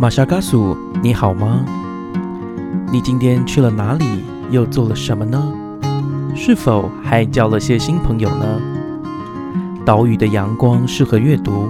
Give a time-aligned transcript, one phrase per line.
[0.00, 1.62] 玛莎嘎苏，你好吗？
[2.90, 4.24] 你今天去了哪里？
[4.50, 5.52] 又做了什么呢？
[6.34, 8.46] 是否还交了些新朋友呢？
[9.84, 11.68] 岛屿的阳光适合阅读。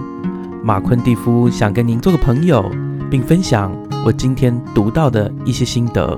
[0.63, 2.71] 马昆蒂夫想跟您做个朋友，
[3.11, 3.73] 并分享
[4.07, 6.17] 我今天读到的一些心得。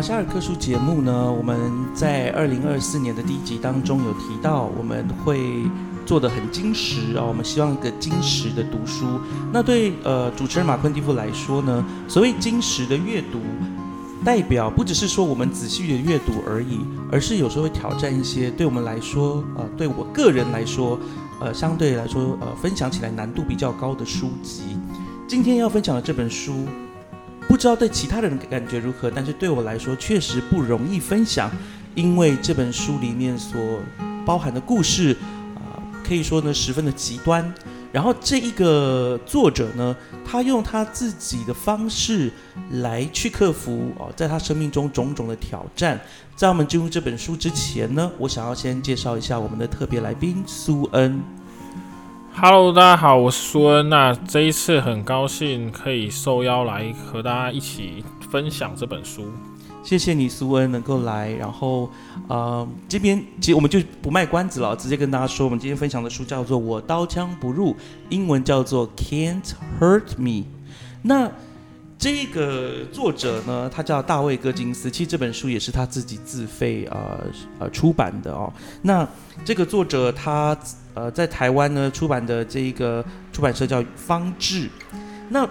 [0.00, 5.38] 马夏尔克书节目呢，我们在二零二四年的第一集当中有提到，我们会
[6.06, 9.20] 做的很精实啊，我们希望一个精实的读书。
[9.52, 13.40] 那对呃主持人马昆蒂夫来说呢，所谓精实的阅读，
[14.24, 16.78] 代表不只是说我们仔细的阅读而已，
[17.12, 20.98] 而是有时候会挑战一些对我们来说，呃，对我个人来说，
[21.40, 24.62] 呃，相对来说，呃，分享起来难度比较高的书籍。
[25.28, 26.64] 今天要分享的这本书。
[27.50, 31.50] 不知道对其他人的感觉如何，但是对我来说确实不容易分享，
[31.96, 33.60] 因为这本书里面所
[34.24, 35.16] 包含的故事，
[35.56, 37.52] 啊，可以说呢十分的极端。
[37.90, 42.30] 然后这一个作者呢，他用他自己的方式
[42.70, 46.00] 来去克服哦，在他生命中种种的挑战。
[46.36, 51.20] 在我们进入这本书之前呢，我想要先介绍一下我们的特别来宾苏恩。
[52.32, 53.88] Hello，大家好，我是苏恩。
[53.88, 59.26] 那这一次很高兴可以受邀来和大家一起分享这本书。
[59.82, 61.30] 谢谢你，苏恩能够来。
[61.32, 61.90] 然后，
[62.28, 67.74] 呃，这边其实我们就不卖关子了，直接跟大家说，我们今天分享的书叫做《我刀枪不入》，
[68.08, 70.30] 英文叫做《Can't Hurt Me》。
[71.02, 71.30] 那
[72.00, 74.90] 这个作者呢，他叫大卫·戈金斯。
[74.90, 77.20] 其实这本书也是他自己自费呃
[77.58, 78.50] 呃出版的哦。
[78.80, 79.06] 那
[79.44, 80.56] 这个作者他
[80.94, 84.70] 呃在台湾呢出版的这一个出版社叫方志。
[85.28, 85.46] 那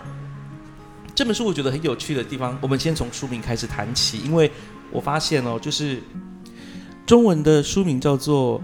[1.13, 4.51] 这本书我觉得很有趣的地方，我们先从书名开始谈起，因为
[4.91, 6.01] 我发现哦，就是
[7.05, 8.59] 中文的书名叫做。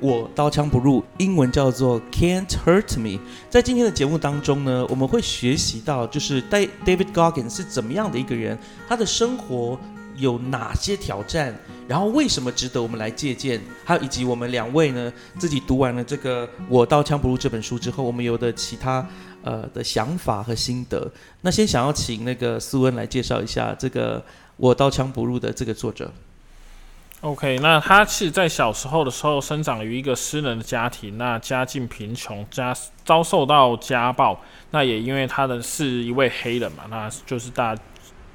[0.00, 3.18] 我刀枪不入，英文叫做 Can't Hurt Me。
[3.48, 9.78] 在今天的节目当中呢，我们会学习到，就是 David Goggins 是怎么样的一个人，他的生活
[10.16, 11.54] 有哪些挑战，
[11.88, 19.06] 然后为什么值得我们来借鉴，还有以及我们两位呢自己读完了这个《我刀枪不入》这本书之后，我们有的其他
[19.42, 21.10] 呃的想法和心得。
[21.40, 24.20] 那先想要请那个苏恩来介绍一下这个
[24.58, 26.12] 《我刀枪不入》的这个作者。
[27.22, 34.38] OK，那他是在小时候的时候生长于一个私人的家庭，那家境贫穷，家遭受到家暴，
[34.70, 37.74] 那也因为他的是一位黑人嘛，那就是大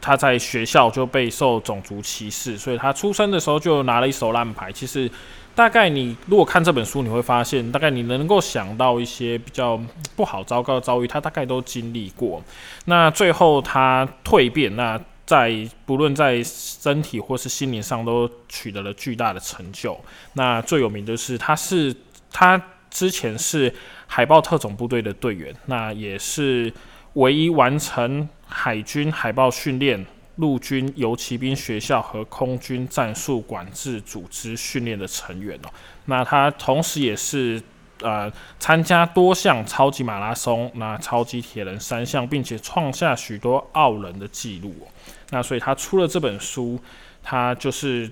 [0.02, 4.72] 他在学校就备受种族歧视，所以他出生的时候就拿了一手烂牌。
[4.72, 5.10] 其实
[5.56, 9.80] 大概你如果看这本书，你会发现，大概你能够想到一些比较
[10.16, 12.44] 不好、糟糕的遭遇，他大概都经历过。
[12.86, 15.00] 那最后他蜕变，那。
[15.26, 20.00] 在不论在身体或是心灵上都取得了巨大的成就。
[20.34, 21.96] 那最有名的是，他是
[22.32, 23.74] 他之前是
[24.08, 26.74] 海豹特种部队的队员，那也是
[27.14, 30.06] 唯一完成海军海豹训练、
[30.36, 35.70] 陆军游骑兵学校和空军战术管制组织训练的成员哦。
[36.06, 37.62] 那他同时也是
[38.02, 38.30] 呃
[38.60, 44.88] 参加多项超级马拉松、那超级铁人三项，并且创下许多傲人的记录哦。
[45.34, 46.78] 那所以他出了这本书，
[47.24, 48.06] 他就是，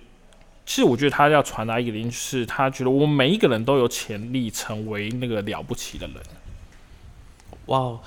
[0.66, 6.16] 其实我觉得他要传达一个理念，就是他觉得我们每一个人都有潜力成为那个了不起的人。
[7.66, 8.00] 哇，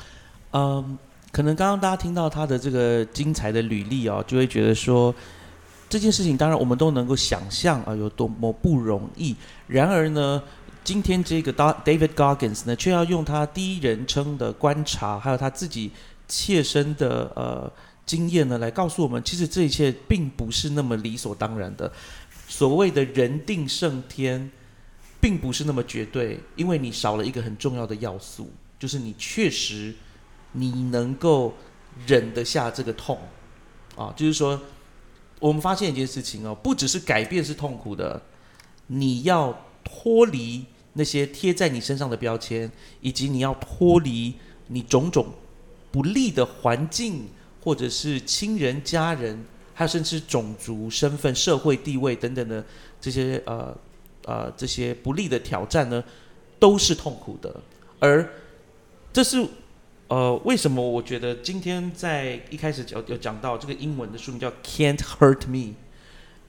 [0.52, 0.98] 嗯，
[1.30, 5.14] 可能刚刚大家听到他的这个精彩的履历哦，就会觉得说
[5.90, 9.36] 这件事情，当然我们都能够想象啊，有多么不容易。
[9.66, 10.42] 然而呢，
[10.82, 15.90] 今天这个 David Goggins 呢，却要用他第一人称的观察，还有他自己
[16.26, 17.70] 切身的呃。
[18.12, 21.90] 经验呢，来告诉我们，其实这一切并不是那么理所当然的。
[22.46, 24.50] 所谓的人定胜天，
[25.18, 29.94] 并不是那么绝对，因为你少了一个很重要的要素，就是你确实
[30.52, 31.54] 你能够
[32.06, 33.18] 忍得下这个痛
[33.96, 34.12] 啊。
[34.14, 34.60] 就是说，
[35.40, 38.20] 我们发现一件事情哦，不只是改变是痛苦的，
[38.88, 42.70] 你要脱离那些贴在你身上的标签，
[43.00, 44.34] 以及你要脱离
[44.66, 45.32] 你种种
[45.90, 47.28] 不利的环境。
[47.64, 52.64] 或者是亲人、家人，还有甚至种族、身份、社会地位等等的
[53.00, 53.72] 这些呃
[54.24, 56.02] 呃这些不利的挑战呢，
[56.58, 57.54] 都是痛苦的。
[58.00, 58.28] 而
[59.12, 59.46] 这是
[60.08, 60.82] 呃为什么？
[60.82, 65.58] 我觉得今天在一开始有有讲到这个英文的书名叫《Can't Hurt Me》，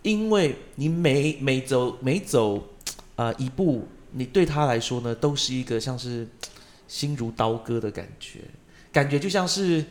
[0.02, 2.68] 因为你每每走每走
[3.16, 6.28] 啊一步，你对他来说呢，都是一个像是
[6.88, 8.40] 心如刀割的感觉，
[8.92, 9.86] 感觉就像是。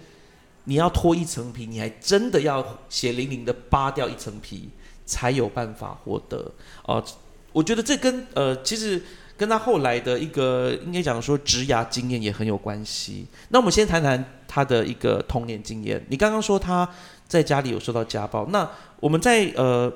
[0.64, 4.69] 你要脱一层皮，你还真的要血淋淋的扒掉一层皮，
[5.05, 6.50] 才有办法获得。
[6.85, 7.05] 哦，
[7.53, 9.03] 我觉得这跟呃，其实
[9.37, 13.26] 跟他后来的一个应该讲说职涯经验也很有关系。
[13.49, 16.05] 那我们先谈谈他的一个童年经验。
[16.09, 16.88] 你刚刚说他
[17.26, 18.69] 在家里有受到家暴，那
[19.00, 19.93] 我们在呃。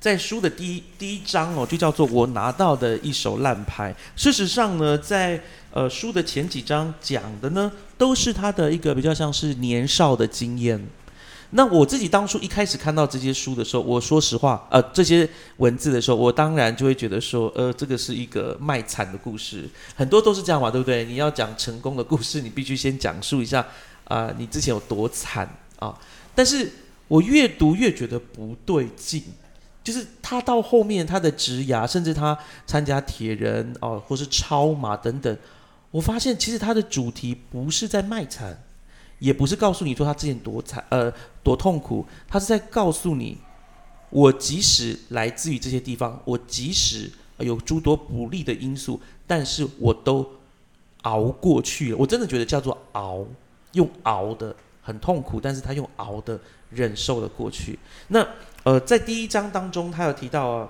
[0.00, 3.94] 在书的第一第一章哦，就叫做我拿到的一手烂牌。
[4.16, 5.40] 事实上呢，在
[5.74, 10.80] 呃书的前几章讲的呢，都是他的一个比较像是年少的经验。
[11.50, 21.04] 那我自己当初一开始看到这些书的时候，我说实话，呃，这些文字的时候，我当然就会觉得说，呃，这个是一个卖惨的故事，很多都是这样嘛，对不对？
[21.04, 23.66] 你要讲成功的故事，你必须先讲述一下
[24.04, 25.48] 啊，你之前有多惨
[25.80, 25.92] 啊。
[26.36, 26.70] 但是
[27.08, 29.24] 我越读越觉得不对劲。
[29.82, 32.36] 就是他到后面他的职涯，甚至他
[32.66, 35.36] 参加铁人哦，或是超马等等，
[35.94, 38.60] 我发现其实他的主题不是在卖惨，
[39.20, 41.12] 也不是告诉你说他之前多惨呃
[41.44, 43.38] 多痛苦，他是在告诉你，
[44.10, 47.08] 我即使来自于这些地方，我即使
[47.38, 50.28] 有诸多不利的因素，但是我都
[51.02, 51.96] 熬过去了。
[51.96, 53.24] 我真的觉得叫做熬，
[53.74, 56.36] 用熬的很痛苦，但是他用熬的
[56.70, 57.78] 忍受了过去。
[58.08, 58.26] 那。
[58.64, 60.66] 呃，在第一章当中，他有提到啊，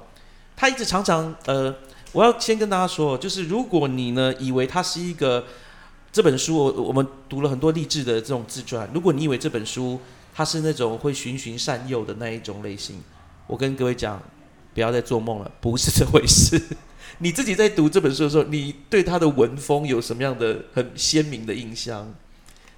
[0.57, 1.73] 他一直常常呃，
[2.15, 5.45] 我要先跟大家说，就是如果你呢以为他是一个
[6.13, 10.01] 这本书，我我们读了很多励志的这种自传，如果你以为这本书
[10.33, 13.03] 它是那种会循循善诱的那一种类型，
[13.49, 14.23] 我跟各位讲，
[14.73, 16.61] 不要再做梦了，不是这回事。
[17.19, 22.15] 你自己在读这本书的时候，你对他的文风有什么样的很鲜明的印象？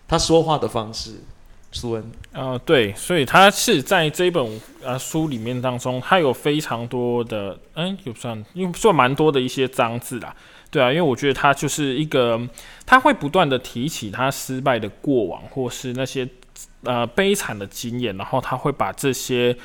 [0.08, 1.20] 他说话的方式。
[1.76, 10.34] 苏恩，呃，对，所以他是在这本呃书里面当中，他有非常多的，嗯，有算，因为算蛮多的一些脏字啦，
[10.70, 12.40] 对啊，因为我觉得他就是一个，
[12.84, 16.28] 他会不断的提起他失败的过往，或是那些
[16.82, 19.56] 呃悲惨的经验，然后他会把这些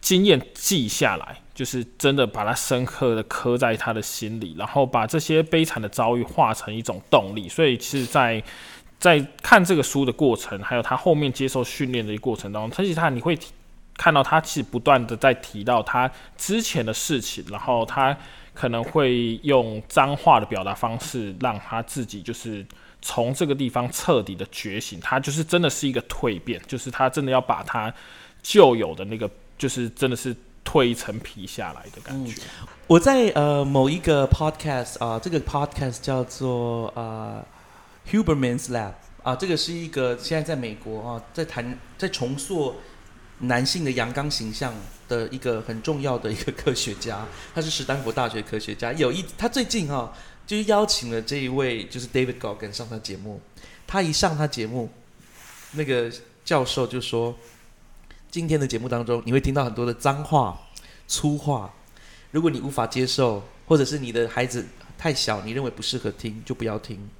[0.00, 8.42] 经验记下来，就是真的把它深刻的刻在他的心里，然后把这些悲惨的遭遇化成一种动力，所以是在。
[9.00, 13.36] 在看这个书的过程，还有他后面接受训练的一个过程当中，其实他你会
[13.96, 18.14] 看到他其实不断的在提到他之前的事情，然后他
[18.52, 22.64] 可能会用脏话的表达方式，让他自己就是
[23.00, 27.90] 从这个地方彻底的觉醒，他就是真的是一个蜕变，就是他真的要把他
[28.42, 32.42] 旧有的那个，就是真的是蜕一层皮下来的感觉。
[32.86, 37.42] 我在呃某一个 podcast 啊，这个 podcast 叫做呃。
[38.10, 38.92] Huberman's Lab
[39.22, 42.74] 啊，这个是一个现在在美国啊，在谈在重塑
[43.38, 44.74] 男性的阳刚形象
[45.08, 48.92] 的一个很重要的一个科学家，他是史丹佛大学科学家。
[48.94, 50.12] 有一他最近哈，
[50.46, 53.40] 就是邀请了这一位就是 David Goggins 上他节目。
[53.86, 54.88] 他一上他节目，
[55.72, 56.10] 那个
[56.44, 57.36] 教授就说，
[58.30, 60.58] 今天的节目当中你会听到很多的脏话、
[61.08, 61.72] 粗话。
[62.30, 64.64] 如果你无法接受，或者是你的孩子
[64.96, 67.10] 太小，你认为不适合听，就不要听。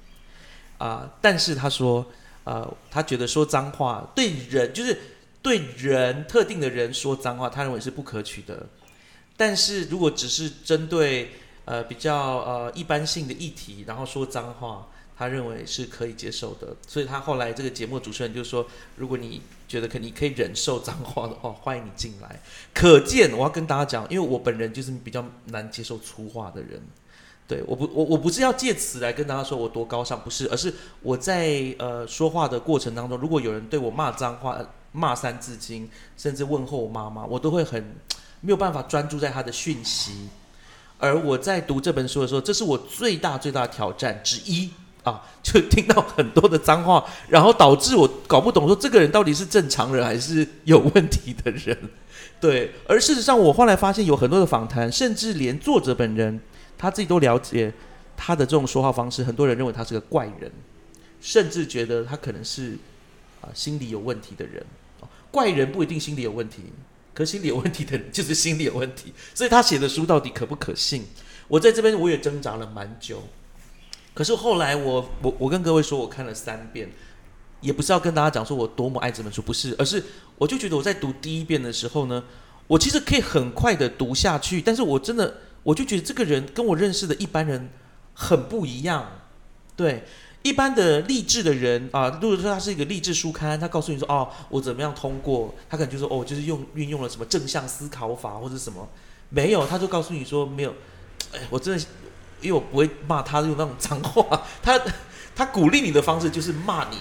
[0.81, 1.07] 啊！
[1.21, 2.03] 但是他说，
[2.43, 4.99] 呃，他觉得说脏话对人，就是
[5.43, 8.65] 对人特定的人说脏话，他认为是不可取的。
[9.37, 11.33] 但是如果只是针对
[11.65, 16.75] 呃比较呃一般性的议题，然后说脏话，他认为是可以接受的。
[16.87, 22.41] 所以他后来这个节目主持人就说，如果你觉得可你可以忍受脏话的话，欢迎你进来。
[22.73, 26.81] 可见我要跟大家讲，因为我本人就是比较难接受粗话的人。
[27.51, 34.57] 对，我不，我我不是要借此来跟大家说我多高尚，不是，而是我在呃说话的过程当中，如果有人对我骂脏话、
[34.93, 37.93] 骂三字经，甚至问候我妈妈，我都会很
[38.39, 40.29] 没有办法专注在他的讯息。
[40.97, 44.69] 而我在读这本书的时候，这是我最大最大的挑战之一
[45.03, 51.77] 啊， 就听到很多的脏话，然后导致我搞不懂说这个人到底是正常人还是有问题的人。
[52.39, 56.39] 对，而事实上我后来发现有很多的访谈，甚至连作者本人。
[56.81, 57.71] 他自己都了解
[58.17, 60.51] 他的这种说话方式，很多人认为他是个怪人，
[61.21, 62.75] 甚至觉得他可能是
[63.39, 64.65] 啊心理有问题的人。
[65.29, 66.63] 怪人不一定心理有问题，
[67.13, 69.13] 可心理有问题的人就是心理有问题。
[69.35, 71.05] 所以他写的书到底可不可信？
[71.47, 73.21] 我在这边我也挣扎了蛮久。
[74.15, 76.89] 可是后来我我我跟各位说，我看了三遍，
[77.61, 80.03] 也不是要跟大家讲说我多么爱这本书，不是，而是
[80.39, 82.23] 我就觉得我在读第一遍的时候呢，
[82.65, 85.37] 我其实可以很快的读下去，但是我真的。
[85.63, 87.69] 我就觉得这个人跟我认识的一般人
[88.13, 89.21] 很不一样，
[89.75, 90.03] 对。
[90.43, 98.89] 一般的励志的人啊，如果说他是一个励志书刊，他告诉你说哦，我怎么样通过，他可能就说哦，就是用运用了什么正向思考法或者什么，
[99.29, 100.73] 没有，他就告诉你说没有，
[101.31, 101.85] 哎，我真的，
[102.41, 104.81] 因为我不会骂他用那种脏话， 他
[105.35, 106.97] 他鼓励你的方式就是骂你，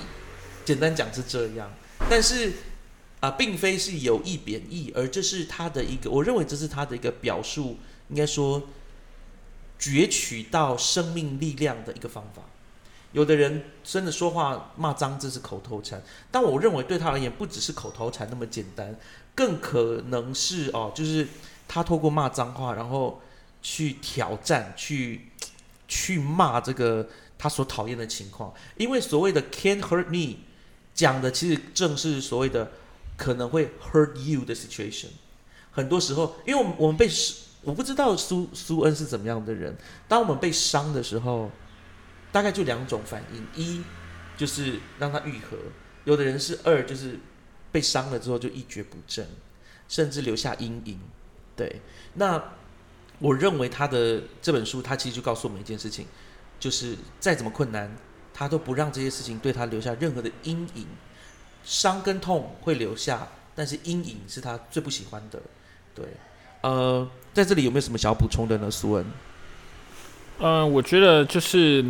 [0.66, 1.72] 简单讲是这样，
[2.10, 2.52] 但是
[3.20, 7.78] 啊，并非是有意贬义，而这是他的一个，我认为这是他的一个表述。
[8.10, 8.62] 应该说
[9.78, 12.42] 攫取到生命力量的一个方法。
[13.12, 16.00] 有的人真的说话骂脏字是口头禅，
[16.30, 18.94] 但我认为对他而言不只是口头禅那么简单，
[19.34, 21.26] 更可能是哦，就是
[21.66, 23.20] 他透过骂脏话，然后
[23.62, 25.28] 去挑战，去
[25.88, 28.54] 去骂这个他所讨厌的情况。
[28.76, 30.36] 因为所谓的 “can't hurt me”
[30.94, 32.70] 讲的其实正是所谓的
[33.16, 35.08] 可能会 hurt you 的 situation。
[35.72, 37.08] 很多时候，因为我们我们被
[37.62, 39.76] 我不知道苏苏恩是怎么样的人，
[40.08, 41.50] 当我们被伤的时候。
[42.32, 43.82] 大概就两种反应，一
[44.36, 45.56] 就是让它愈合，
[46.04, 47.18] 有的人是二就是
[47.72, 49.26] 被伤了之后就一蹶不振，
[49.88, 51.00] 甚至留下阴影。
[51.56, 51.82] 对，
[52.14, 52.40] 那
[53.18, 56.06] 我认为他的这本书，他其实就告诉我们一件事情，
[56.60, 57.90] 就是再怎么困难，
[58.32, 60.86] 他都不让这些事情对他留下任何的阴影。
[61.64, 63.26] 伤跟痛会留下，
[63.56, 65.42] 但是阴影是他最不喜欢的。
[65.96, 66.06] 对，
[66.62, 69.04] 呃，在这里有没有什么想要补充的呢，苏恩？
[70.40, 71.84] 嗯，我觉得就是。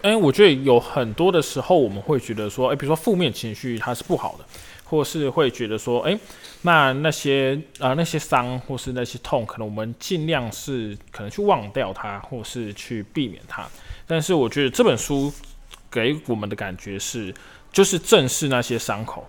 [0.00, 4.44] 哎，我觉得有很多的时候，我们会觉得说，哎，比如说负面情绪它是不好的，
[4.84, 6.16] 或是会觉得说，哎，
[6.62, 13.66] 那那些啊那些伤或是那些痛，可能我们尽量是可能去忘掉它，或是去避免它。
[14.06, 15.32] 但是我觉得这本书
[15.90, 17.34] 给我们的感觉是，
[17.72, 19.28] 就是正视那些伤口，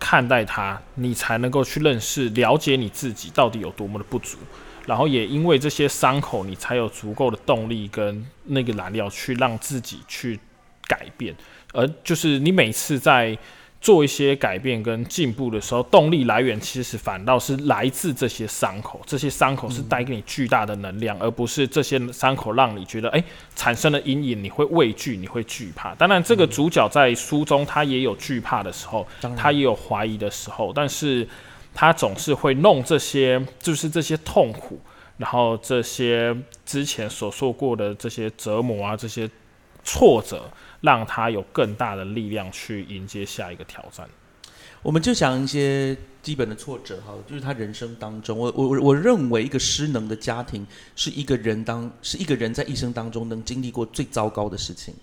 [0.00, 4.38] 看待它，你才能够去认识、了解你自己到底有多么的不足。
[4.86, 10.40] 然后也因为这些伤口，你才有足够的动力跟那个燃料去让自己去
[10.88, 11.32] 改变。
[11.72, 13.38] 而就是你每次在
[13.80, 19.00] 做一些改变跟进步的时候，动力来源其实反倒是来自这些伤口。
[19.06, 23.24] 这些伤口是带给你巨大的能量，而不是这些伤口让你觉得哎
[23.56, 25.94] 产生了阴影，你会畏惧，你会惧怕。
[25.94, 29.06] 当然，这个主角在书中他也有惧怕的时候，
[29.36, 31.26] 他也有怀疑的时候，但是。
[31.72, 34.80] 他总是会弄这些，就是这些痛苦，
[35.18, 39.30] 然后这些之前所受过的这些折磨啊，这些
[39.84, 44.08] 挫折，让他有更大的力量去迎接下一个挑战。
[44.82, 54.94] 我们就讲一些基本的挫折哈，就是他人生当中，我我我认为一个失能的家庭是一个人当是一个人在一生当中能经历过最糟糕的事情，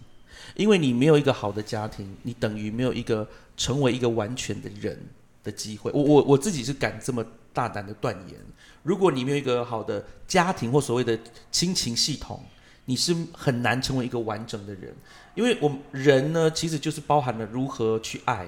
[0.56, 5.00] 因为你没有一个好的家庭，你等于没有一个成为一个完全的人。
[5.44, 8.38] 的机会，我我我自己是敢这么大胆的断言。
[8.84, 11.18] 如果你没有一个好的家庭或所谓的
[11.50, 12.44] 亲情系统，
[12.84, 14.94] 你是很难成为一个完整的人。
[15.38, 18.46] 因为我们人呢，其实就是包含了如何去爱、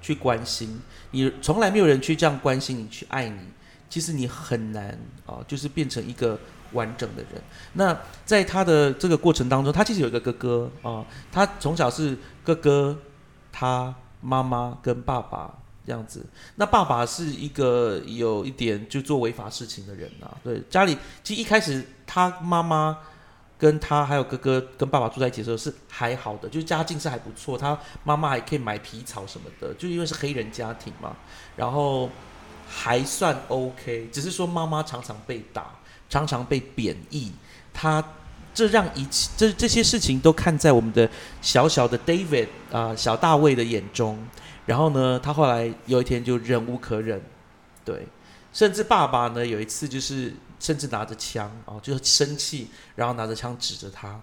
[0.00, 0.80] 去关心。
[1.10, 3.40] 你从来没有人去这样关心你、去爱你，
[3.90, 4.96] 其实你很难
[5.26, 6.38] 啊，就是变成一个
[6.72, 7.42] 完整的人。
[7.72, 12.96] 那在他的这个过程当中，他其实有一个哥哥啊，他从小是哥哥，
[13.50, 15.52] 他妈妈跟爸爸。
[15.86, 20.30] 这样子，那爸爸是一个有一点就做违法事情的人呐。
[20.44, 22.96] 对，家里其实一开始他妈妈
[23.60, 31.14] 跟他还有哥哥跟爸爸住在一起的时候是还好的，就是家境是还不错，他妈妈还可以买皮草什么的，就因为是黑人家庭嘛，
[31.56, 32.08] 然后
[32.66, 34.08] 还算 OK。
[34.10, 35.66] 只是说妈妈常常被打，
[36.08, 37.30] 常常被贬义，
[37.74, 38.02] 他
[38.54, 41.08] 这让一切这这些事情都看在我们的
[41.42, 44.18] 小小的 David 啊小大卫的眼中。
[44.66, 47.20] 然后呢，他后来有一天就忍无可忍，
[47.84, 48.06] 对，
[48.52, 54.20] 甚至爸爸呢有一次就是甚至拿着枪哦，就是生气，然后拿着枪指着他，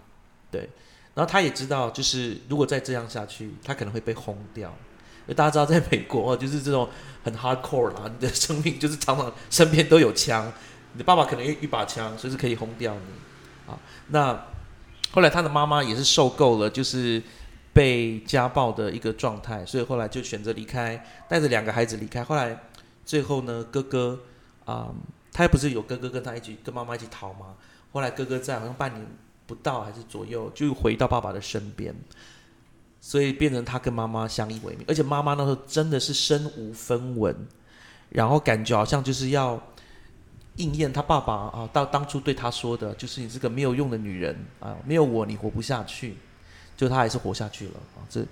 [0.50, 0.70] 对，
[1.14, 4.74] 然后他也知道，就是如果再这样下去，他可能会被轰掉。
[5.36, 6.88] 大家知道，在美国，就是这种
[7.26, 10.50] 很 hardcore 啦，你的生命就是常常身边都有枪，
[10.94, 13.78] 你的爸爸可能有一把枪，随时可以轰掉你啊。
[14.08, 14.48] 那
[15.12, 17.22] 后来他的妈妈也是受够了，就是。
[17.74, 22.24] 被家暴的一个状态，所以后来就选择离开，带着两个孩子离开。
[22.24, 22.60] 后来
[23.06, 24.20] 最后呢，哥哥
[24.66, 24.90] 啊，
[25.38, 27.54] 他不是有哥哥跟他一起跟妈妈一起逃吗？
[27.92, 29.06] 后来哥哥在好像半年
[29.46, 31.94] 不到还是左右，就回到爸爸的身边，
[33.00, 34.84] 所以变成他跟妈妈相依为命。
[34.88, 37.36] 而且妈妈那时候真的是身无分文，
[38.10, 39.62] 然后感觉好像就是要
[40.56, 46.18] 应验他爸爸啊，到当初对他说的，就是你是个没有用的女人啊，没有我你活不下去。
[46.76, 48.06] 就他还是活下去了啊！
[48.08, 48.24] 这，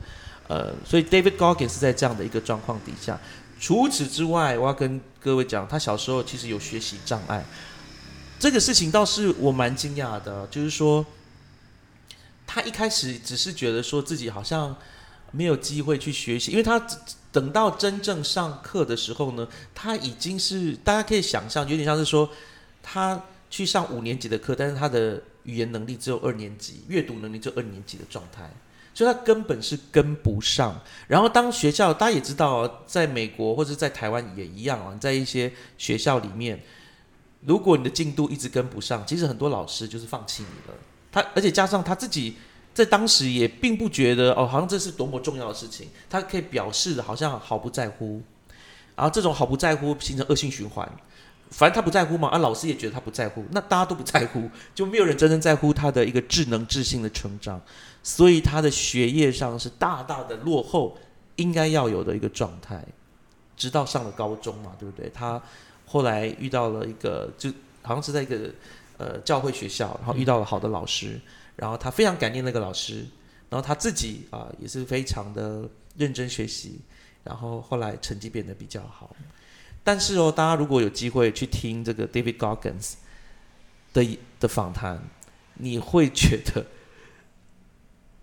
[0.47, 3.19] 呃，所以 David Goggins 是在这样的一个状况底下。
[3.59, 7.45] 除此之外，我要跟各位讲，他小时候其实有学习障碍。
[8.39, 11.05] 这个事情倒是我蛮惊讶的，就是说，
[12.45, 14.75] 他一开始只是觉得说自己好像
[15.31, 16.79] 没有机会去学习，因为他
[17.31, 22.29] 等到真正上课的时候呢，他已经是大家可以想象，有点像是说
[22.83, 25.21] 他去上五年级的课，但是他的。
[25.45, 28.51] 语言能力只有二年级，阅读能力只有二年级的状态，
[28.95, 30.81] 所以他根本是跟不上。
[31.07, 36.59] 然后当学校，大家也知道，在美国或者在台湾也一样啊，在一些学校里面，
[37.41, 40.79] 如果你的进度一直跟不上，其实很多老师就是放弃你了。
[41.11, 42.35] 他而且加上他自己
[42.73, 48.21] 在当时也并不觉得哦，好像这是多么重要的事情，他可以表示的好像毫不在乎。
[48.95, 50.89] 然后这种毫不在乎形成恶性循环，
[51.49, 57.61] 反正他不在乎嘛，啊，老师也觉得他不在乎，那大家都不在乎，就没有人真正在乎他的一个智能智性的成长，
[58.05, 60.95] 所以他的学业上是大大的落后
[61.37, 62.85] 应该要有的一个状态，
[63.57, 65.09] 直到上了高中嘛，对不对？
[65.09, 65.41] 他
[65.87, 67.49] 后来遇到了一个，就
[67.81, 68.53] 好像是在一个
[68.97, 71.19] 呃教会学校，然后遇到了好的老师，
[71.55, 73.03] 然后他非常感念那个老师，
[73.49, 76.79] 然后他自己啊也是非常的认真学习。
[77.23, 79.15] 然后后来成绩变得比较好，
[79.83, 82.93] 但是哦，大家如果有机会去听这个 David Goggins
[83.91, 85.01] 的的访谈，
[85.55, 86.63] 你会觉得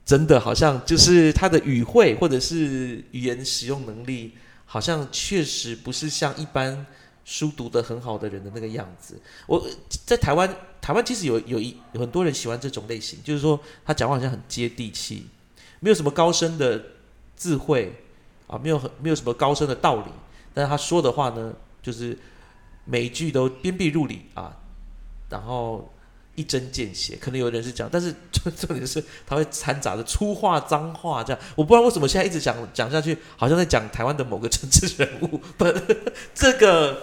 [0.04, 4.32] 真的好像就是他的语汇或者是语言使用能力，
[4.64, 6.86] 好像确实不是像一般
[7.24, 9.20] 书读得很好的人的那个样子。
[9.46, 9.66] 我
[10.04, 15.26] 在台湾，台湾其实有有一有很多人喜欢这种类型，就是说他讲话好像很接地气，
[15.80, 16.82] 没有什么高深的
[17.36, 17.94] 智慧。
[18.48, 20.12] 啊，没有很没有什么高深的道理，
[20.52, 22.18] 但是他说的话呢，就是
[22.84, 24.54] 每一句都鞭辟入里啊，
[25.30, 25.90] 然后
[26.34, 27.16] 一针见血。
[27.20, 35.40] 可能有人是讲，但是 重点是他会掺杂着粗话脏话，这样我不知道为什么现在一直讲讲下去，好像在讲台湾的某个政治人物。
[35.56, 35.66] 不，
[36.34, 37.02] 这个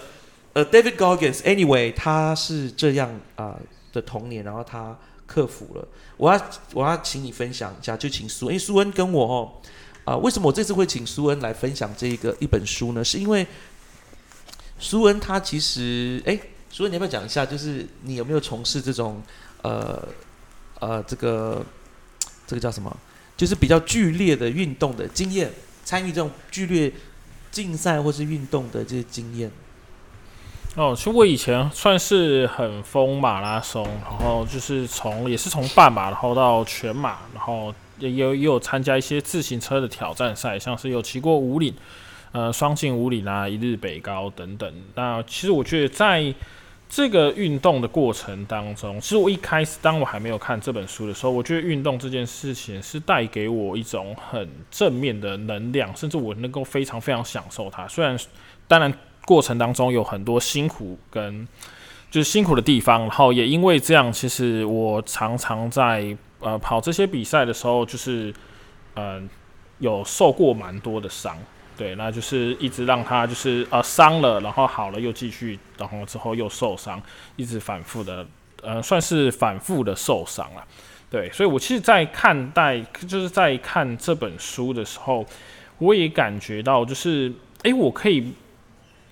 [0.53, 3.57] 呃，David Goggins，anyway，他是这样啊
[3.93, 5.88] 的童年，然后他克服了。
[6.17, 9.53] 我要我要请你分享一下，就请苏，因为苏恩跟我哦。
[10.05, 13.03] 啊，为什么我这次会请苏恩来分享这个一本书呢？
[13.03, 13.45] 是因为
[14.79, 17.45] 苏恩他其实，哎，所以你要不要讲一下？
[17.45, 19.21] 就是你有没有从事这种
[19.61, 20.01] 呃
[20.79, 21.65] 呃这个
[22.47, 22.95] 这个叫什么？
[23.35, 25.51] 就是比较剧烈的运动的经验，
[25.83, 26.91] 参与这种剧烈
[27.51, 29.51] 竞赛或是运动的这些经验。
[30.75, 37.73] 哦，其实我以前算是很疯马拉松，然后就是从也是从半马，然后到全马，然后。
[37.99, 41.75] 也有也有参加一些自行车的挑战赛，像是有骑过五岭，
[42.32, 44.73] 呃，双进五岭啊，一日北高等等。
[44.95, 46.34] 那其实我觉得在
[46.89, 57.88] 这个运动的过程当中，其实我一开始当我还没有看这本书的时候，我觉得运动这件事情是带给我一种很正面的能量，甚至我能够非常非常享受它。
[57.88, 58.17] 虽然
[58.67, 58.91] 当然
[59.25, 61.47] 过程当中有很多辛苦跟
[62.10, 66.17] 就是辛苦的地方，然后也因为这样，其实我常常在。
[66.41, 68.34] 呃，跑这些比赛的时候，就是，
[68.95, 69.30] 嗯，
[69.80, 71.38] 有受过蛮多的伤，
[71.79, 77.01] 对，那就是一直让他就是呃伤了，然后好了又继续，然后之后又受伤，
[77.37, 78.27] 一直反复的，
[78.61, 80.63] 呃，算是反复的受伤了，
[81.09, 85.25] 对，所以我其实，在看待就是在看这本书的时候，
[85.77, 87.31] 我也感觉到，就是，
[87.63, 88.33] 诶，我可以，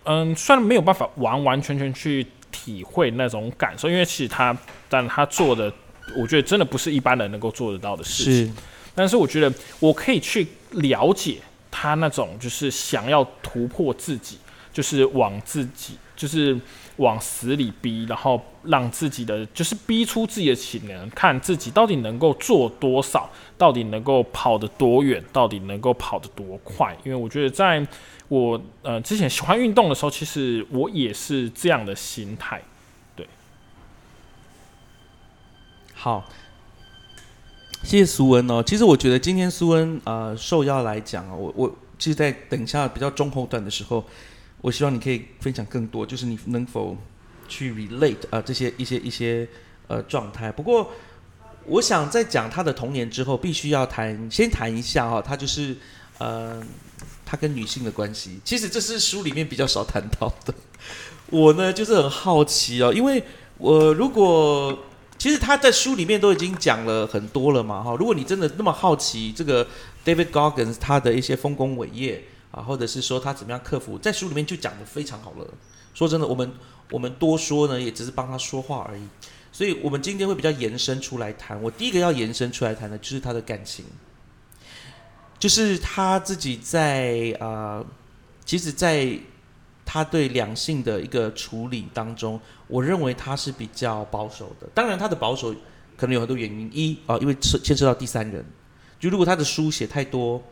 [0.03, 4.53] 嗯，虽然没有办法完完全全去体会那种感受，因为其实他，
[4.89, 5.71] 但他做的。
[6.15, 8.55] 我觉得真的不是一般人能够做得到的事情，
[8.95, 11.37] 但是我觉得我可以去了解
[11.79, 14.39] 他那种就是想要突破自己，
[14.73, 16.59] 就是往自己就是
[16.95, 26.97] 往死里逼，然后让自己的就是逼出自己的潜能，看自己到底能够做多少，到底能够跑得多远，到底能够跑得多快。
[27.03, 27.85] 因为我觉得在
[28.27, 32.59] 我呃之前喜欢运动的时候，其实我也是这样的心态。
[33.15, 33.27] 对
[35.93, 36.25] 好，
[37.83, 38.61] 谢谢苏恩哦。
[38.61, 44.03] 其实我觉得今天苏恩呃受邀来讲啊，我我其实，在等一下比较中后段的时候，
[44.61, 46.97] 我希望你可以分享更多，就是你能否
[47.47, 49.47] 去 relate 啊这些一些一些
[49.87, 50.51] 呃状态。
[50.51, 50.91] 不过，
[51.65, 55.75] 我想在讲他的童年之后，必须要谈先谈一下哈，他就是
[56.17, 56.61] 呃
[57.25, 58.39] 他跟女性的关系。
[58.43, 60.53] 其实这是书里面比较少谈到的。
[61.29, 63.23] 我呢就是很好奇哦，因为
[63.57, 64.77] 我如果
[65.17, 67.95] 其实他在书里面都已经讲了很多了嘛，哈！
[67.95, 69.65] 如果你真的那么好奇这个
[70.05, 75.47] David Goggins 他的一些丰功伟业啊，或者是说他怎么样克服，在书里面就讲的非常好了。
[75.93, 76.51] 说真的，我们
[76.91, 79.01] 我们多说呢，也只是帮他说话而已。
[79.51, 81.59] 所以我们今天会比较延伸出来谈。
[81.63, 83.85] 我第一个要延伸出来谈的就是他的感情，
[85.39, 87.83] 就是他自己在啊，
[88.45, 89.17] 其实，在。
[89.89, 94.67] 他对两性的一个处理当中，我认为他是比较保守的。
[94.73, 95.53] 当然，他的保守
[95.95, 96.69] 可能有很多原因。
[96.73, 98.45] 一啊，因为牵牵涉到第三人，
[98.99, 100.43] 就如果他的书写太多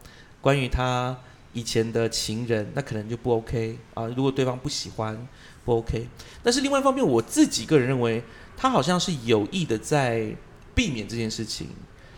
[0.42, 1.16] 关于他
[1.54, 4.08] 以前的情人，那可能就不 OK 啊。
[4.08, 5.28] 如果对方不喜欢，
[5.64, 6.08] 不 OK。
[6.42, 8.24] 但是另外一方面，我自己个人认为，
[8.56, 10.36] 他好像是有意的在
[10.74, 11.68] 避免这件事情。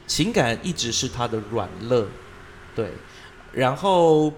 [0.05, 2.05] 情感一直是他的软肋，
[2.75, 2.91] 对，
[3.53, 4.31] 然后。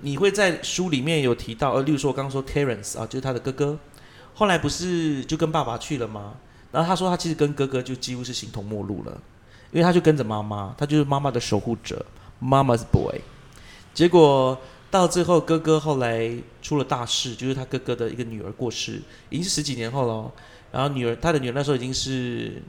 [0.00, 3.78] 你会在书里面有提到，呃，例如说我刚刚说 Terence 啊，就是他的哥哥，
[4.38, 6.34] 后来不是就跟爸爸去了吗？
[6.70, 9.12] 然后他说他其实跟哥哥就几乎是形同陌路了，
[9.72, 12.04] 因为他就跟着妈妈，他就是妈妈的守护者，
[12.38, 13.18] 妈妈是 boy。
[13.94, 20.30] 结果到最后，哥哥后来出了大事，就是他哥哥的一个女儿过世，已经是十几年后了。
[20.70, 22.62] 然后女儿，他的女儿那时候已经是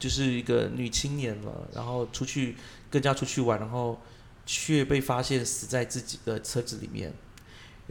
[0.00, 2.56] 就是一个女青年了，然后出去
[2.90, 4.00] 跟家出去玩，然后
[4.44, 7.14] 却被发现死在自己的车子里面。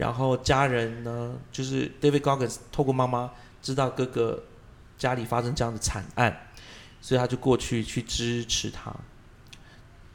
[0.00, 4.42] 然后家人呢，就是 David Goggins 透过妈妈知道哥哥
[4.96, 6.34] 家里发生这样的惨案，
[7.02, 8.90] 所以他就过去去支持他，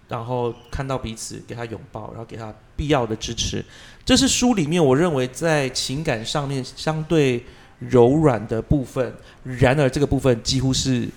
[0.08, 3.64] 然后看到彼此给他拥抱，然后给他必要的支持。
[4.04, 7.46] 这是书里面我认为在情感上面相对
[7.78, 11.08] 柔软的部分，然而这个部分几乎是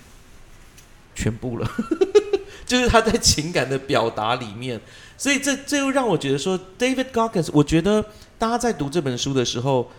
[1.15, 1.67] 全部了，
[2.67, 4.79] 就是他在情感的表达里面。
[5.19, 8.01] 所以这这又让我觉得说，David Goggins，我觉得
[8.37, 9.91] 大家在读这本书的时候，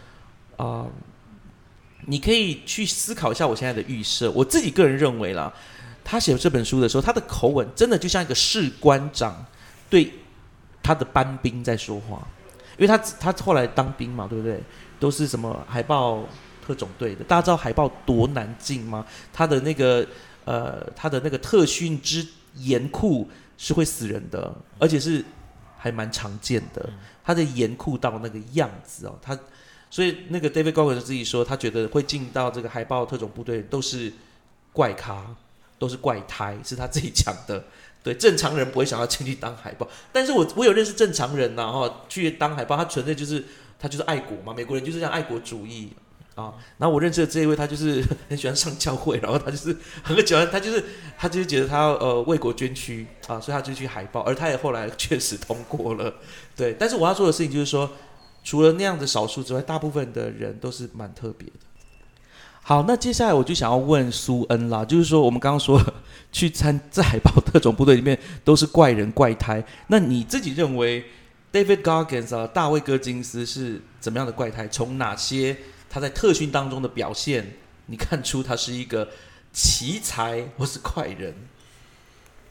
[0.57, 0.87] 啊、
[2.07, 4.31] 你可以去思考一下我现在的预设。
[4.31, 5.53] 我自己个人认为啦，
[6.03, 9.45] 他写这本书的时候，他的口吻真的就像一个士官长
[9.91, 10.11] 对
[10.83, 12.27] 他的班兵在说话，
[12.79, 14.59] 因为他他后来当兵嘛，对不对？
[14.99, 16.25] 都是什么海豹
[16.67, 19.05] 特种队的，大家知道海豹多难进吗？
[19.35, 20.07] 他的那个
[20.47, 23.29] 呃，他的那个特训之严酷
[23.63, 25.23] 是会死人的，而且是
[25.77, 26.89] 还蛮常见的。
[27.23, 29.39] 他的严酷到那个样子哦，他
[29.91, 34.11] 所以那个 David Goggins 自己说，他觉得会进到这个海豹特种部队都是
[34.73, 35.37] 怪咖，
[35.79, 37.63] 都是怪胎，是他自己讲的。
[38.03, 43.45] 对，正常人不会想要进去当海豹，但是我我有认识正常人呐、哈，去当海豹，他纯粹就是
[43.79, 45.93] 他就是爱国嘛，美国人就是这样爱国主义
[46.35, 46.55] 啊。
[46.79, 50.85] 然后我认识的这一位，他就是 很喜欢上教会，然后他就是很喜欢，他就是
[51.19, 56.15] 他就是觉得他要呃为国捐躯啊，所以他就去海豹，而他也后来确实通过了。
[56.57, 57.91] 对，但是我要做的事情就是说，
[58.45, 61.55] 除了那样的少数之外，大部分的人都是蛮特别的。
[62.63, 65.81] 好，那接下来我就想要问苏恩啦，就是说我们刚刚说
[66.31, 71.05] 去参在海豹特种部队里面都是怪人怪胎，那你自己认为
[71.53, 74.69] David Goggins 啊，大卫戈金斯是怎么样的怪胎？
[74.69, 75.57] 从哪些
[75.91, 79.09] 他在特训当中的表现，你看出他是一个
[79.53, 81.35] 奇才或是快人？